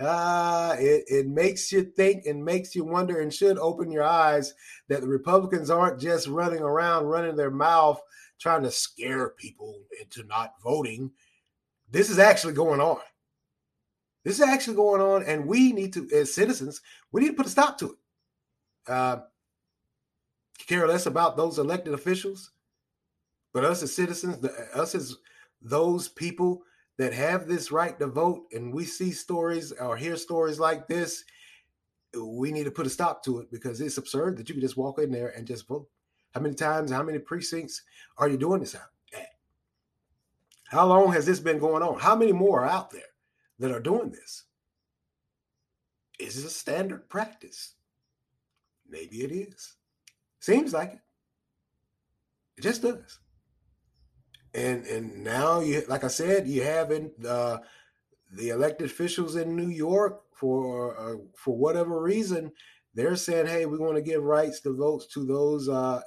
uh, 0.00 0.76
it, 0.78 1.04
it 1.08 1.26
makes 1.28 1.70
you 1.70 1.82
think 1.82 2.24
and 2.24 2.42
makes 2.42 2.74
you 2.74 2.84
wonder 2.84 3.20
and 3.20 3.32
should 3.32 3.58
open 3.58 3.92
your 3.92 4.02
eyes 4.02 4.54
that 4.88 5.02
the 5.02 5.08
Republicans 5.08 5.68
aren't 5.68 6.00
just 6.00 6.26
running 6.26 6.62
around 6.62 7.04
running 7.04 7.36
their 7.36 7.50
mouth 7.50 8.00
trying 8.40 8.62
to 8.62 8.70
scare 8.70 9.30
people 9.30 9.78
into 10.00 10.26
not 10.26 10.54
voting. 10.62 11.10
This 11.90 12.08
is 12.08 12.18
actually 12.18 12.54
going 12.54 12.80
on. 12.80 12.98
This 14.24 14.40
is 14.40 14.46
actually 14.46 14.76
going 14.76 15.02
on, 15.02 15.22
and 15.24 15.46
we 15.46 15.72
need 15.72 15.92
to, 15.92 16.08
as 16.14 16.34
citizens, 16.34 16.80
we 17.12 17.20
need 17.20 17.28
to 17.28 17.34
put 17.34 17.46
a 17.46 17.50
stop 17.50 17.78
to 17.78 17.90
it. 17.90 17.98
Uh, 18.86 19.18
care 20.66 20.86
less 20.86 21.06
about 21.06 21.36
those 21.36 21.58
elected 21.58 21.94
officials. 21.94 22.52
But 23.52 23.64
us 23.64 23.82
as 23.82 23.94
citizens, 23.94 24.38
the, 24.38 24.50
us 24.74 24.94
as 24.94 25.16
those 25.62 26.08
people 26.08 26.62
that 26.96 27.12
have 27.12 27.46
this 27.46 27.72
right 27.72 27.98
to 27.98 28.06
vote, 28.06 28.46
and 28.52 28.72
we 28.72 28.84
see 28.84 29.10
stories 29.10 29.72
or 29.72 29.96
hear 29.96 30.16
stories 30.16 30.58
like 30.58 30.86
this, 30.86 31.24
we 32.20 32.52
need 32.52 32.64
to 32.64 32.70
put 32.70 32.86
a 32.86 32.90
stop 32.90 33.24
to 33.24 33.40
it 33.40 33.50
because 33.50 33.80
it's 33.80 33.98
absurd 33.98 34.36
that 34.36 34.48
you 34.48 34.54
can 34.54 34.62
just 34.62 34.76
walk 34.76 34.98
in 35.00 35.10
there 35.10 35.28
and 35.36 35.46
just 35.46 35.66
vote. 35.66 35.88
How 36.32 36.40
many 36.40 36.54
times, 36.54 36.90
how 36.90 37.02
many 37.02 37.18
precincts 37.18 37.82
are 38.18 38.28
you 38.28 38.36
doing 38.36 38.60
this 38.60 38.74
at? 38.74 38.88
How 40.74 40.86
long 40.86 41.12
has 41.12 41.24
this 41.24 41.38
been 41.38 41.58
going 41.58 41.82
on? 41.82 42.00
How 42.00 42.16
many 42.16 42.32
more 42.32 42.62
are 42.62 42.68
out 42.68 42.90
there 42.90 43.02
that 43.60 43.70
are 43.70 43.80
doing 43.80 44.10
this? 44.10 44.44
Is 46.18 46.38
it 46.38 46.46
a 46.46 46.50
standard 46.50 47.08
practice? 47.08 47.74
Maybe 48.88 49.22
it 49.22 49.32
is. 49.32 49.76
Seems 50.40 50.72
like 50.72 50.92
it. 50.92 51.00
It 52.56 52.62
just 52.62 52.82
does. 52.82 53.18
And 54.54 54.86
and 54.86 55.24
now 55.24 55.60
you 55.60 55.82
like 55.88 56.04
I 56.04 56.08
said, 56.08 56.46
you 56.46 56.62
have 56.62 56.92
in 56.92 57.10
uh, 57.26 57.58
the 58.30 58.50
elected 58.50 58.86
officials 58.86 59.36
in 59.36 59.56
New 59.56 59.68
York 59.68 60.22
for 60.32 60.96
uh, 60.98 61.16
for 61.36 61.56
whatever 61.56 62.00
reason, 62.00 62.52
they're 62.94 63.16
saying, 63.16 63.46
hey, 63.46 63.66
we 63.66 63.78
want 63.78 63.96
to 63.96 64.02
give 64.02 64.22
rights 64.22 64.60
to 64.60 64.76
votes 64.76 65.06
to 65.14 65.24
those 65.24 65.68
uh, 65.68 66.00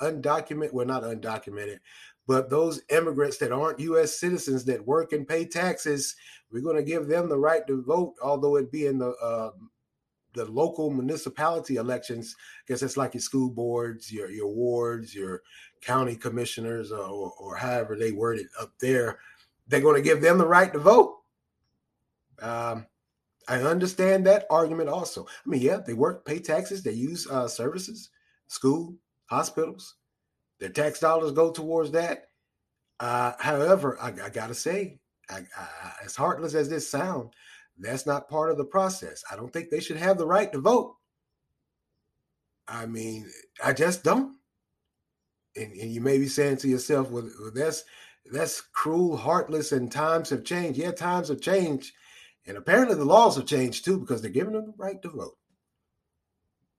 undocumented, 0.00 0.72
well, 0.72 0.86
not 0.86 1.02
undocumented, 1.02 1.78
but 2.26 2.50
those 2.50 2.82
immigrants 2.90 3.38
that 3.38 3.52
aren't 3.52 3.80
U.S. 3.80 4.18
citizens 4.18 4.64
that 4.66 4.86
work 4.86 5.12
and 5.12 5.26
pay 5.26 5.44
taxes. 5.44 6.14
We're 6.50 6.62
going 6.62 6.76
to 6.76 6.82
give 6.82 7.08
them 7.08 7.28
the 7.28 7.38
right 7.38 7.66
to 7.66 7.82
vote, 7.82 8.14
although 8.22 8.56
it 8.56 8.70
be 8.70 8.86
in 8.86 8.98
the 8.98 9.10
uh, 9.10 9.50
the 10.34 10.44
local 10.44 10.90
municipality 10.90 11.76
elections, 11.76 12.36
I 12.38 12.64
guess 12.68 12.82
it's 12.82 12.96
like 12.96 13.14
your 13.14 13.20
school 13.20 13.50
boards, 13.50 14.12
your 14.12 14.30
your 14.30 14.48
wards, 14.48 15.14
your 15.14 15.42
county 15.80 16.16
commissioners, 16.16 16.92
or, 16.92 17.32
or 17.38 17.56
however 17.56 17.96
they 17.96 18.12
word 18.12 18.38
it 18.38 18.48
up 18.60 18.72
there, 18.78 19.18
they're 19.68 19.80
going 19.80 19.96
to 19.96 20.02
give 20.02 20.20
them 20.20 20.38
the 20.38 20.46
right 20.46 20.72
to 20.72 20.78
vote. 20.78 21.18
Um, 22.40 22.86
I 23.48 23.62
understand 23.62 24.26
that 24.26 24.46
argument 24.50 24.88
also. 24.88 25.24
I 25.24 25.48
mean, 25.48 25.62
yeah, 25.62 25.78
they 25.78 25.94
work, 25.94 26.24
pay 26.24 26.38
taxes, 26.38 26.82
they 26.82 26.92
use 26.92 27.26
uh, 27.30 27.48
services, 27.48 28.10
school, 28.48 28.94
hospitals. 29.26 29.94
Their 30.60 30.68
tax 30.68 31.00
dollars 31.00 31.32
go 31.32 31.50
towards 31.50 31.90
that. 31.92 32.26
Uh, 33.00 33.32
however, 33.38 33.96
I, 34.00 34.08
I 34.08 34.28
got 34.28 34.48
to 34.48 34.54
say, 34.54 34.98
I, 35.30 35.46
I, 35.56 35.68
as 36.04 36.16
heartless 36.16 36.54
as 36.54 36.68
this 36.68 36.90
sounds, 36.90 37.32
that's 37.78 38.06
not 38.06 38.28
part 38.28 38.50
of 38.50 38.58
the 38.58 38.64
process. 38.64 39.22
I 39.30 39.36
don't 39.36 39.52
think 39.52 39.70
they 39.70 39.80
should 39.80 39.96
have 39.96 40.18
the 40.18 40.26
right 40.26 40.50
to 40.52 40.60
vote. 40.60 40.96
I 42.66 42.86
mean, 42.86 43.30
I 43.64 43.72
just 43.72 44.04
don't. 44.04 44.36
And, 45.56 45.72
and 45.72 45.90
you 45.90 46.00
may 46.00 46.18
be 46.18 46.28
saying 46.28 46.58
to 46.58 46.68
yourself, 46.68 47.10
well, 47.10 47.28
that's 47.54 47.84
that's 48.30 48.60
cruel, 48.60 49.16
heartless, 49.16 49.72
and 49.72 49.90
times 49.90 50.30
have 50.30 50.44
changed. 50.44 50.78
Yeah, 50.78 50.92
times 50.92 51.28
have 51.28 51.40
changed. 51.40 51.92
And 52.46 52.56
apparently 52.56 52.94
the 52.96 53.04
laws 53.04 53.36
have 53.36 53.46
changed 53.46 53.84
too 53.84 53.98
because 53.98 54.22
they're 54.22 54.30
giving 54.30 54.54
them 54.54 54.66
the 54.66 54.74
right 54.76 55.00
to 55.02 55.08
vote. 55.08 55.36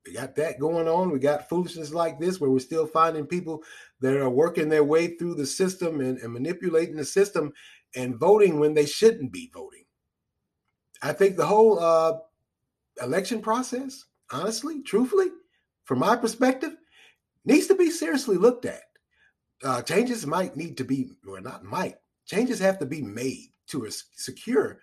We 0.06 0.14
got 0.14 0.36
that 0.36 0.60
going 0.60 0.88
on. 0.88 1.12
We 1.12 1.20
got 1.20 1.50
foolishness 1.50 1.94
like 1.94 2.20
this 2.20 2.40
where 2.40 2.50
we're 2.50 2.60
still 2.60 2.88
finding 2.88 3.26
people 3.26 3.64
that 4.02 4.18
are 4.18 4.30
working 4.30 4.70
their 4.70 4.84
way 4.84 5.16
through 5.16 5.36
the 5.36 5.46
system 5.46 6.00
and, 6.02 6.18
and 6.20 6.34
manipulating 6.34 6.96
the 6.96 7.06
system 7.06 7.52
and 7.96 8.16
voting 8.16 8.60
when 8.60 8.74
they 8.74 8.86
shouldn't 8.86 9.32
be 9.32 9.52
voting. 9.54 9.84
I 11.02 11.14
think 11.14 11.38
the 11.38 11.46
whole 11.46 11.80
uh, 11.80 12.18
election 13.02 13.42
process, 13.42 14.06
honestly, 14.32 14.82
truthfully, 14.82 15.28
from 15.86 16.00
my 16.00 16.16
perspective, 16.16 16.74
needs 17.46 17.68
to 17.68 17.76
be 17.76 17.90
seriously 17.90 18.38
looked 18.38 18.66
at. 18.66 18.84
Uh, 19.64 19.82
changes 19.82 20.26
might 20.26 20.56
need 20.56 20.78
to 20.78 20.84
be, 20.84 21.12
or 21.28 21.42
not 21.42 21.64
might, 21.64 21.96
changes 22.26 22.60
have 22.60 22.80
to 22.80 22.86
be 22.86 23.02
made 23.02 23.50
to 23.68 23.90
secure 24.16 24.80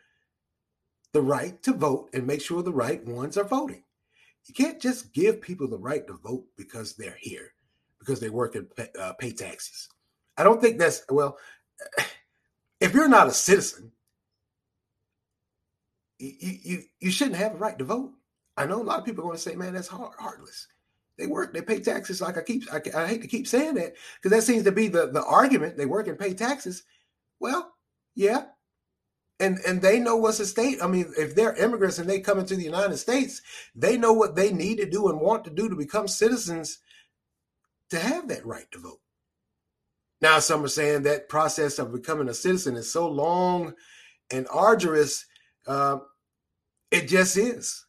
the 1.12 1.22
right 1.22 1.62
to 1.62 1.72
vote 1.72 2.11
and 2.12 2.26
make 2.26 2.42
sure 2.42 2.62
the 2.62 2.72
right 2.72 3.05
ones 3.07 3.38
are 3.38 3.44
voting. 3.44 3.83
You 4.46 4.55
can't 4.55 4.81
just 4.81 5.12
give 5.12 5.40
people 5.40 5.68
the 5.68 5.79
right 5.79 6.07
to 6.07 6.14
vote 6.14 6.44
because 6.57 6.94
they're 6.94 7.18
here, 7.20 7.52
because 7.98 8.20
they 8.20 8.31
work 8.31 8.55
and 8.55 8.68
pay, 8.76 8.88
uh, 8.98 9.14
pay 9.14 9.33
taxes. 9.33 9.88
I 10.37 10.44
don't 10.44 10.61
think 10.61 10.79
that's, 10.79 11.02
well, 11.09 11.38
if 12.81 12.92
you're 12.94 13.09
not 13.09 13.29
a 13.29 13.33
citizen, 13.33 13.92
you, 16.18 16.59
you, 16.62 16.83
you 17.00 17.11
shouldn't 17.11 17.37
have 17.37 17.55
a 17.55 17.59
right 17.59 17.79
to 17.79 17.85
vote. 17.85 18.12
I 18.57 18.66
know 18.66 18.81
a 18.81 18.85
lot 18.85 18.98
of 18.98 19.05
people 19.05 19.24
are 19.24 19.29
going 19.29 19.37
to 19.37 19.42
say, 19.42 19.55
man, 19.55 19.74
that's 19.74 19.88
hard, 19.88 20.12
heartless. 20.18 20.66
They 21.18 21.26
work, 21.26 21.52
they 21.52 21.62
pay 21.62 21.81
taxes. 21.81 22.20
Like 22.20 22.37
I 22.37 22.42
keep, 22.42 22.64
I, 22.72 22.81
I 22.94 23.07
hate 23.07 23.22
to 23.22 23.29
keep 23.29 23.46
saying 23.46 23.74
that 23.74 23.94
because 24.16 24.37
that 24.37 24.42
seems 24.42 24.64
to 24.64 24.72
be 24.72 24.88
the 24.88 25.07
the 25.07 25.24
argument. 25.24 25.76
They 25.76 25.87
work 25.87 26.09
and 26.09 26.18
pay 26.18 26.35
taxes. 26.35 26.83
Well, 27.40 27.72
yeah, 28.14 28.44
and 29.40 29.59
and 29.66 29.81
they 29.81 29.98
know 29.98 30.16
what's 30.16 30.40
at 30.40 30.46
stake. 30.46 30.83
I 30.83 30.87
mean, 30.87 31.12
if 31.18 31.35
they're 31.35 31.57
immigrants 31.57 31.98
and 31.98 32.09
they 32.09 32.20
come 32.20 32.38
into 32.38 32.57
the 32.57 32.64
United 32.64 32.98
States, 32.98 33.40
they 33.74 33.96
know 33.96 34.12
what 34.12 34.37
they 34.37 34.52
need 34.52 34.76
to 34.76 34.88
do 34.88 35.09
and 35.09 35.20
want 35.20 35.44
to 35.44 35.50
do 35.50 35.68
to 35.68 35.76
become 35.76 36.09
citizens 36.09 36.79
to 37.90 37.98
have 37.98 38.29
that 38.29 38.44
right 38.44 38.70
to 38.72 38.79
vote. 38.79 39.00
Now, 40.20 40.38
some 40.38 40.64
are 40.64 40.68
saying 40.68 41.02
that 41.02 41.29
process 41.29 41.79
of 41.79 41.92
becoming 41.92 42.29
a 42.29 42.35
citizen 42.35 42.76
is 42.76 42.90
so 42.90 43.09
long 43.09 43.74
and 44.31 44.46
arduous. 44.50 45.26
Uh, 45.66 45.98
it 46.90 47.09
just 47.09 47.37
is. 47.37 47.87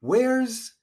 Where's 0.00 0.74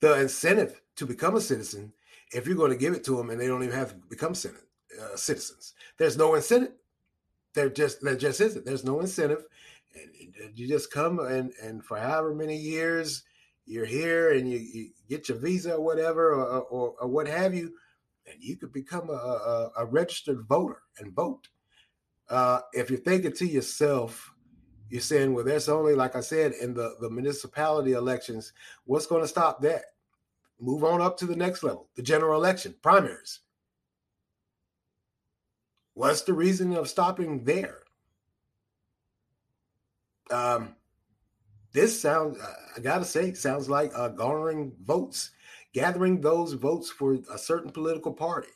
the 0.00 0.20
incentive 0.20 0.80
to 0.96 1.06
become 1.06 1.36
a 1.36 1.40
citizen 1.40 1.92
if 2.32 2.46
you're 2.46 2.56
going 2.56 2.72
to 2.72 2.76
give 2.76 2.94
it 2.94 3.04
to 3.04 3.16
them 3.16 3.30
and 3.30 3.40
they 3.40 3.46
don't 3.46 3.62
even 3.62 3.74
have 3.76 3.90
to 3.90 3.96
become 4.08 4.32
uh, 4.32 5.16
citizens? 5.16 5.74
There's 5.98 6.16
no 6.16 6.34
incentive. 6.34 6.72
There 7.54 7.68
just 7.70 8.02
there 8.02 8.16
just 8.16 8.40
isn't. 8.40 8.64
There's 8.64 8.84
no 8.84 8.98
incentive, 8.98 9.44
and 9.94 10.58
you 10.58 10.66
just 10.66 10.90
come 10.90 11.20
and 11.20 11.52
and 11.62 11.84
for 11.84 11.96
however 11.96 12.34
many 12.34 12.56
years 12.56 13.22
you're 13.66 13.86
here 13.86 14.32
and 14.32 14.50
you, 14.50 14.58
you 14.58 14.90
get 15.08 15.28
your 15.28 15.38
visa 15.38 15.74
or 15.74 15.80
whatever 15.80 16.34
or, 16.34 16.62
or, 16.62 16.94
or 17.00 17.08
what 17.08 17.28
have 17.28 17.54
you, 17.54 17.72
and 18.26 18.42
you 18.42 18.56
could 18.56 18.72
become 18.72 19.08
a, 19.08 19.12
a, 19.12 19.70
a 19.78 19.86
registered 19.86 20.42
voter 20.48 20.82
and 20.98 21.12
vote. 21.12 21.48
Uh, 22.28 22.60
if 22.72 22.90
you're 22.90 22.98
thinking 22.98 23.32
to 23.32 23.46
yourself, 23.46 24.33
you're 24.94 25.00
saying, 25.00 25.34
well, 25.34 25.44
there's 25.44 25.68
only, 25.68 25.96
like 25.96 26.14
I 26.14 26.20
said, 26.20 26.52
in 26.62 26.72
the, 26.72 26.94
the 27.00 27.10
municipality 27.10 27.94
elections, 27.94 28.52
what's 28.84 29.08
going 29.08 29.22
to 29.22 29.28
stop 29.28 29.60
that? 29.62 29.86
Move 30.60 30.84
on 30.84 31.02
up 31.02 31.18
to 31.18 31.26
the 31.26 31.34
next 31.34 31.64
level, 31.64 31.88
the 31.96 32.02
general 32.02 32.40
election, 32.40 32.76
primaries. 32.80 33.40
What's 35.94 36.22
the 36.22 36.32
reason 36.32 36.76
of 36.76 36.88
stopping 36.88 37.42
there? 37.42 37.80
Um, 40.30 40.76
this 41.72 42.00
sounds, 42.00 42.38
I 42.76 42.78
gotta 42.78 43.04
say, 43.04 43.32
sounds 43.32 43.68
like 43.68 43.90
uh, 43.96 44.10
garnering 44.10 44.74
votes, 44.84 45.32
gathering 45.72 46.20
those 46.20 46.52
votes 46.52 46.88
for 46.88 47.18
a 47.32 47.36
certain 47.36 47.72
political 47.72 48.12
party. 48.12 48.46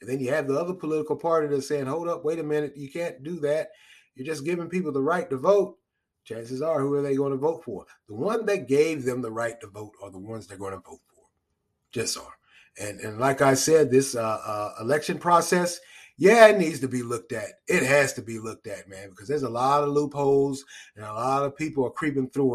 And 0.00 0.08
then 0.08 0.20
you 0.20 0.30
have 0.30 0.46
the 0.46 0.56
other 0.56 0.72
political 0.72 1.16
party 1.16 1.48
that's 1.48 1.66
saying, 1.66 1.86
hold 1.86 2.06
up, 2.06 2.24
wait 2.24 2.38
a 2.38 2.44
minute, 2.44 2.76
you 2.76 2.88
can't 2.88 3.24
do 3.24 3.40
that. 3.40 3.70
You're 4.14 4.26
just 4.26 4.44
giving 4.44 4.68
people 4.68 4.92
the 4.92 5.02
right 5.02 5.28
to 5.30 5.36
vote. 5.36 5.78
Chances 6.30 6.62
are, 6.62 6.80
who 6.80 6.94
are 6.94 7.02
they 7.02 7.16
going 7.16 7.32
to 7.32 7.38
vote 7.38 7.64
for? 7.64 7.84
The 8.08 8.14
one 8.14 8.46
that 8.46 8.68
gave 8.68 9.04
them 9.04 9.20
the 9.20 9.32
right 9.32 9.60
to 9.60 9.66
vote 9.66 9.92
are 10.02 10.10
the 10.10 10.18
ones 10.18 10.46
they're 10.46 10.56
going 10.56 10.72
to 10.72 10.78
vote 10.78 11.00
for. 11.08 11.24
Just 11.92 12.16
are. 12.16 12.38
And, 12.80 13.00
and 13.00 13.18
like 13.18 13.42
I 13.42 13.54
said, 13.54 13.90
this 13.90 14.14
uh, 14.14 14.38
uh, 14.46 14.74
election 14.80 15.18
process 15.18 15.80
yeah, 16.20 16.48
it 16.48 16.58
needs 16.58 16.80
to 16.80 16.88
be 16.88 17.02
looked 17.02 17.32
at. 17.32 17.60
It 17.66 17.82
has 17.82 18.12
to 18.12 18.20
be 18.20 18.38
looked 18.38 18.66
at, 18.66 18.90
man, 18.90 19.08
because 19.08 19.26
there's 19.26 19.42
a 19.42 19.48
lot 19.48 19.82
of 19.82 19.88
loopholes 19.88 20.66
and 20.94 21.02
a 21.02 21.14
lot 21.14 21.44
of 21.44 21.56
people 21.56 21.86
are 21.86 21.90
creeping 21.90 22.28
through 22.28 22.50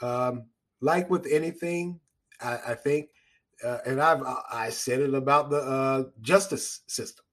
them. 0.00 0.08
Um, 0.08 0.46
like 0.80 1.10
with 1.10 1.26
anything, 1.30 2.00
I, 2.40 2.58
I 2.68 2.74
think, 2.74 3.10
uh, 3.62 3.80
and 3.84 4.00
I've 4.00 4.22
I 4.50 4.70
said 4.70 5.00
it 5.00 5.12
about 5.12 5.50
the 5.50 5.58
uh, 5.58 6.04
justice 6.22 6.80
system. 6.86 7.26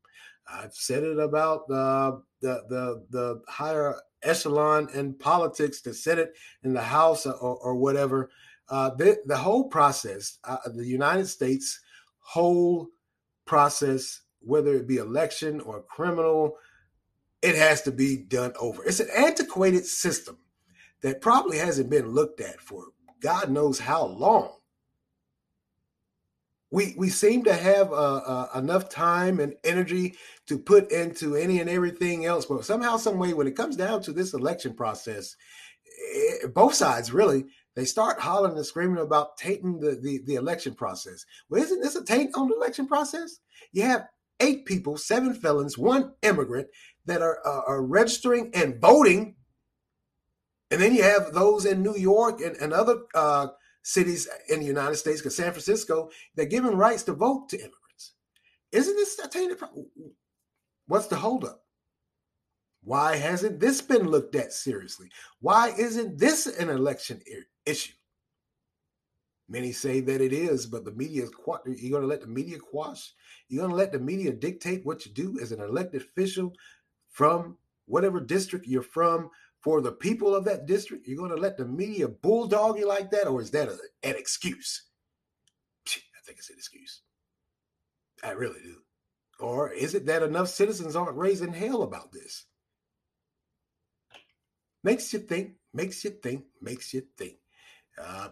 I've 0.45 0.73
said 0.73 1.03
it 1.03 1.17
about 1.17 1.69
the 1.69 2.21
the 2.41 2.65
the, 2.67 3.05
the 3.09 3.41
higher 3.47 3.95
echelon 4.23 4.89
in 4.93 5.13
politics, 5.13 5.81
the 5.81 5.93
Senate 5.93 6.33
and 6.63 6.75
the 6.75 6.81
House 6.81 7.25
or, 7.25 7.33
or 7.33 7.75
whatever. 7.75 8.29
Uh, 8.69 8.91
the, 8.91 9.17
the 9.25 9.37
whole 9.37 9.67
process, 9.67 10.37
uh, 10.43 10.57
the 10.75 10.85
United 10.85 11.27
States 11.27 11.79
whole 12.19 12.89
process 13.45 14.21
whether 14.41 14.73
it 14.73 14.87
be 14.87 14.97
election 14.97 15.59
or 15.61 15.81
criminal, 15.81 16.57
it 17.41 17.55
has 17.55 17.81
to 17.83 17.91
be 17.91 18.17
done 18.17 18.53
over. 18.59 18.83
It's 18.83 18.99
an 18.99 19.09
antiquated 19.15 19.85
system 19.85 20.37
that 21.01 21.21
probably 21.21 21.57
hasn't 21.57 21.89
been 21.89 22.09
looked 22.09 22.41
at 22.41 22.59
for 22.59 22.85
God 23.21 23.49
knows 23.49 23.79
how 23.79 24.05
long. 24.05 24.58
We 26.71 26.93
we 26.97 27.09
seem 27.09 27.43
to 27.45 27.53
have 27.53 27.91
uh, 27.91 28.21
uh, 28.25 28.47
enough 28.55 28.89
time 28.89 29.39
and 29.39 29.55
energy 29.63 30.15
to 30.47 30.57
put 30.59 30.91
into 30.91 31.35
any 31.35 31.59
and 31.59 31.69
everything 31.69 32.25
else, 32.25 32.45
but 32.45 32.63
somehow, 32.63 32.97
some 32.97 33.17
way, 33.17 33.33
when 33.33 33.47
it 33.47 33.55
comes 33.55 33.75
down 33.75 34.01
to 34.03 34.13
this 34.13 34.33
election 34.33 34.73
process, 34.75 35.35
it, 35.83 36.43
eh, 36.43 36.47
both 36.47 36.75
sides 36.75 37.11
really 37.11 37.45
they 37.79 37.85
start 37.85 38.19
hollering 38.19 38.57
and 38.57 38.65
screaming 38.65 39.01
about 39.01 39.37
tainting 39.37 39.79
the, 39.79 39.97
the, 40.01 40.19
the 40.25 40.35
election 40.35 40.73
process. 40.73 41.25
Well, 41.49 41.61
isn't 41.61 41.81
this 41.81 41.95
a 41.95 42.03
taint 42.03 42.31
on 42.35 42.49
the 42.49 42.55
election 42.55 42.87
process? 42.87 43.39
You 43.71 43.83
have 43.83 44.07
eight 44.41 44.65
people, 44.65 44.97
seven 44.97 45.33
felons, 45.33 45.77
one 45.77 46.13
immigrant 46.21 46.67
that 47.05 47.21
are, 47.21 47.39
uh, 47.45 47.61
are 47.67 47.81
registering 47.81 48.51
and 48.53 48.81
voting. 48.81 49.35
And 50.71 50.81
then 50.81 50.93
you 50.93 51.03
have 51.03 51.31
those 51.33 51.65
in 51.65 51.81
New 51.81 51.95
York 51.95 52.41
and, 52.41 52.57
and 52.57 52.73
other 52.73 52.97
uh, 53.15 53.47
cities 53.89 54.27
in 54.49 54.59
the 54.59 54.65
United 54.65 54.95
States, 54.95 55.19
because 55.19 55.35
San 55.35 55.51
Francisco, 55.51 56.09
they're 56.35 56.45
giving 56.45 56.75
rights 56.75 57.03
to 57.03 57.13
vote 57.13 57.49
to 57.49 57.57
immigrants. 57.57 58.13
Isn't 58.71 58.95
this 58.95 59.19
a 59.19 59.27
tainted? 59.27 59.57
What's 60.87 61.07
the 61.07 61.15
holdup? 61.15 61.63
Why 62.83 63.17
hasn't 63.17 63.59
this 63.59 63.81
been 63.81 64.07
looked 64.07 64.35
at 64.35 64.53
seriously? 64.53 65.09
Why 65.41 65.73
isn't 65.77 66.17
this 66.17 66.47
an 66.47 66.69
election 66.69 67.21
issue? 67.65 67.93
Many 69.49 69.71
say 69.71 69.99
that 70.01 70.21
it 70.21 70.31
is, 70.31 70.67
but 70.67 70.85
the 70.85 70.91
media 70.91 71.23
is 71.23 71.31
you're 71.65 71.91
going 71.91 72.03
to 72.03 72.07
let 72.07 72.21
the 72.21 72.27
media 72.27 72.59
quash. 72.59 73.13
You're 73.47 73.61
going 73.61 73.71
to 73.71 73.75
let 73.75 73.91
the 73.91 73.99
media 73.99 74.31
dictate 74.31 74.85
what 74.85 75.05
you 75.05 75.11
do 75.11 75.39
as 75.41 75.51
an 75.51 75.59
elected 75.59 76.03
official 76.03 76.53
from 77.09 77.57
whatever 77.87 78.19
district 78.19 78.67
you're 78.67 78.83
from 78.83 79.31
for 79.61 79.81
the 79.81 79.91
people 79.91 80.35
of 80.35 80.45
that 80.45 80.65
district. 80.65 81.07
You're 81.07 81.17
going 81.17 81.31
to 81.31 81.37
let 81.37 81.57
the 81.57 81.65
media 81.65 82.07
bulldog 82.07 82.77
you 82.79 82.87
like 82.87 83.11
that, 83.11 83.27
or 83.27 83.41
is 83.41 83.51
that 83.51 83.67
a, 83.67 83.77
an 84.03 84.15
excuse? 84.15 84.83
I 85.87 86.21
think 86.25 86.39
it's 86.39 86.49
an 86.49 86.55
excuse. 86.57 87.01
I 88.23 88.31
really 88.31 88.61
do. 88.61 88.77
Or 89.39 89.71
is 89.71 89.95
it 89.95 90.05
that 90.07 90.23
enough 90.23 90.49
citizens 90.49 90.95
aren't 90.95 91.17
raising 91.17 91.53
hell 91.53 91.83
about 91.83 92.11
this? 92.11 92.45
Makes 94.83 95.11
you 95.13 95.19
think, 95.19 95.53
makes 95.73 96.03
you 96.03 96.11
think, 96.11 96.45
makes 96.61 96.93
you 96.93 97.03
think. 97.17 97.35
Uh, 98.01 98.29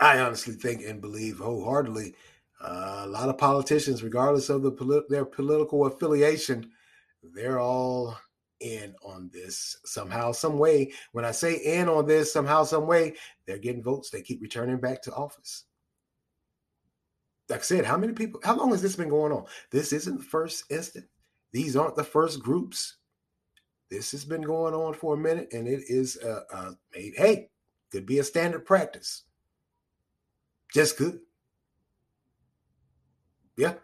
I 0.00 0.20
honestly 0.20 0.54
think 0.54 0.82
and 0.84 1.00
believe 1.00 1.38
wholeheartedly 1.38 2.14
uh, 2.60 3.02
a 3.04 3.06
lot 3.06 3.28
of 3.28 3.38
politicians, 3.38 4.02
regardless 4.02 4.48
of 4.48 4.62
the 4.62 4.70
polit- 4.70 5.08
their 5.08 5.24
political 5.24 5.86
affiliation, 5.86 6.70
they're 7.22 7.60
all 7.60 8.16
in 8.60 8.94
on 9.02 9.30
this 9.32 9.76
somehow, 9.84 10.32
some 10.32 10.58
way. 10.58 10.92
When 11.12 11.24
I 11.24 11.30
say 11.30 11.56
in 11.56 11.88
on 11.88 12.06
this 12.06 12.32
somehow, 12.32 12.64
some 12.64 12.86
way, 12.86 13.14
they're 13.46 13.58
getting 13.58 13.82
votes. 13.82 14.10
They 14.10 14.22
keep 14.22 14.42
returning 14.42 14.78
back 14.78 15.02
to 15.02 15.14
office. 15.14 15.64
Like 17.48 17.60
I 17.60 17.62
said, 17.62 17.84
how 17.84 17.96
many 17.96 18.12
people? 18.12 18.40
How 18.44 18.56
long 18.56 18.70
has 18.70 18.82
this 18.82 18.96
been 18.96 19.08
going 19.08 19.32
on? 19.32 19.44
This 19.70 19.92
isn't 19.92 20.18
the 20.18 20.24
first 20.24 20.64
instant. 20.70 21.06
These 21.52 21.76
aren't 21.76 21.96
the 21.96 22.04
first 22.04 22.40
groups. 22.40 22.96
This 23.90 24.10
has 24.12 24.24
been 24.24 24.42
going 24.42 24.74
on 24.74 24.92
for 24.92 25.14
a 25.14 25.16
minute, 25.16 25.48
and 25.52 25.66
it 25.66 25.82
is 25.88 26.18
made. 26.94 27.14
Hey, 27.16 27.50
could 27.90 28.04
be 28.04 28.18
a 28.18 28.24
standard 28.24 28.66
practice. 28.66 29.22
Just 30.74 30.98
good. 30.98 31.20
Yeah. 33.56 33.74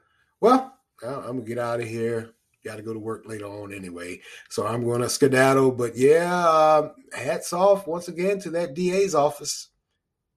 Well, 0.40 0.76
I'm 1.02 1.22
gonna 1.22 1.40
get 1.40 1.58
out 1.58 1.80
of 1.80 1.88
here. 1.88 2.34
Got 2.64 2.76
to 2.76 2.82
go 2.82 2.94
to 2.94 2.98
work 2.98 3.26
later 3.26 3.44
on 3.44 3.74
anyway, 3.74 4.20
so 4.48 4.66
I'm 4.66 4.84
going 4.84 5.02
to 5.02 5.08
skedaddle. 5.08 5.72
But 5.72 5.96
yeah, 5.96 6.34
uh, 6.34 6.92
hats 7.12 7.52
off 7.52 7.86
once 7.86 8.08
again 8.08 8.40
to 8.40 8.50
that 8.50 8.74
DA's 8.74 9.14
office. 9.14 9.68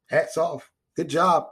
Hats 0.07 0.37
off. 0.37 0.69
Good 0.95 1.07
job. 1.07 1.47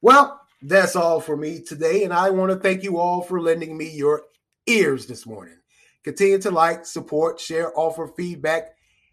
Well, 0.00 0.40
that's 0.62 0.94
all 0.94 1.20
for 1.20 1.36
me 1.36 1.60
today, 1.60 2.04
and 2.04 2.12
I 2.12 2.30
want 2.30 2.52
to 2.52 2.58
thank 2.58 2.82
you 2.82 2.98
all 2.98 3.22
for 3.22 3.40
lending 3.40 3.76
me 3.76 3.90
your 3.90 4.22
ears 4.66 5.06
this 5.06 5.26
morning. 5.26 5.56
Continue 6.04 6.38
to 6.38 6.50
like, 6.50 6.86
support, 6.86 7.40
share, 7.40 7.76
offer 7.78 8.06
feedback. 8.06 8.70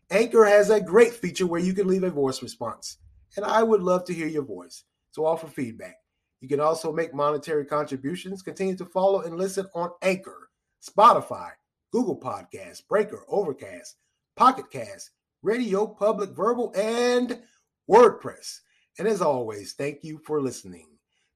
Anchor 0.10 0.46
has 0.46 0.70
a 0.70 0.80
great 0.80 1.14
feature 1.14 1.48
where 1.48 1.60
you 1.60 1.74
can 1.74 1.88
leave 1.88 2.04
a 2.04 2.10
voice 2.10 2.42
response, 2.42 2.98
and 3.36 3.46
I 3.46 3.64
would 3.64 3.82
love 3.82 4.06
to 4.06 4.14
hear 4.14 4.28
your 4.28 4.46
voice. 4.46 4.84
So 5.12 5.26
offer 5.26 5.48
feedback. 5.48 5.96
You 6.40 6.48
can 6.48 6.60
also 6.60 6.94
make 6.94 7.14
monetary 7.14 7.66
contributions. 7.66 8.42
Continue 8.42 8.78
to 8.78 8.86
follow 8.86 9.22
and 9.22 9.38
listen 9.38 9.66
on 9.74 9.90
Anchor, 10.02 10.47
Spotify, 10.82 11.52
Google 11.92 12.20
Podcasts, 12.20 12.82
Breaker, 12.88 13.24
Overcast, 13.28 13.96
Pocket 14.36 14.70
Cast, 14.72 15.12
Radio 15.42 15.88
Public, 15.88 16.32
Verbal, 16.32 16.74
and 16.76 17.42
WordPress. 17.90 18.60
And 19.00 19.08
as 19.08 19.22
always, 19.22 19.74
thank 19.74 20.04
you 20.04 20.20
for 20.26 20.42
listening. 20.42 20.88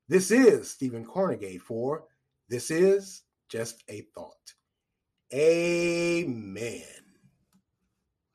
This 0.07 0.31
is 0.31 0.69
Stephen 0.69 1.05
Cornegay 1.05 1.59
for 1.61 2.05
This 2.49 2.71
Is 2.71 3.23
Just 3.49 3.83
a 3.87 4.01
Thought. 4.13 4.53
Amen. 5.33 7.00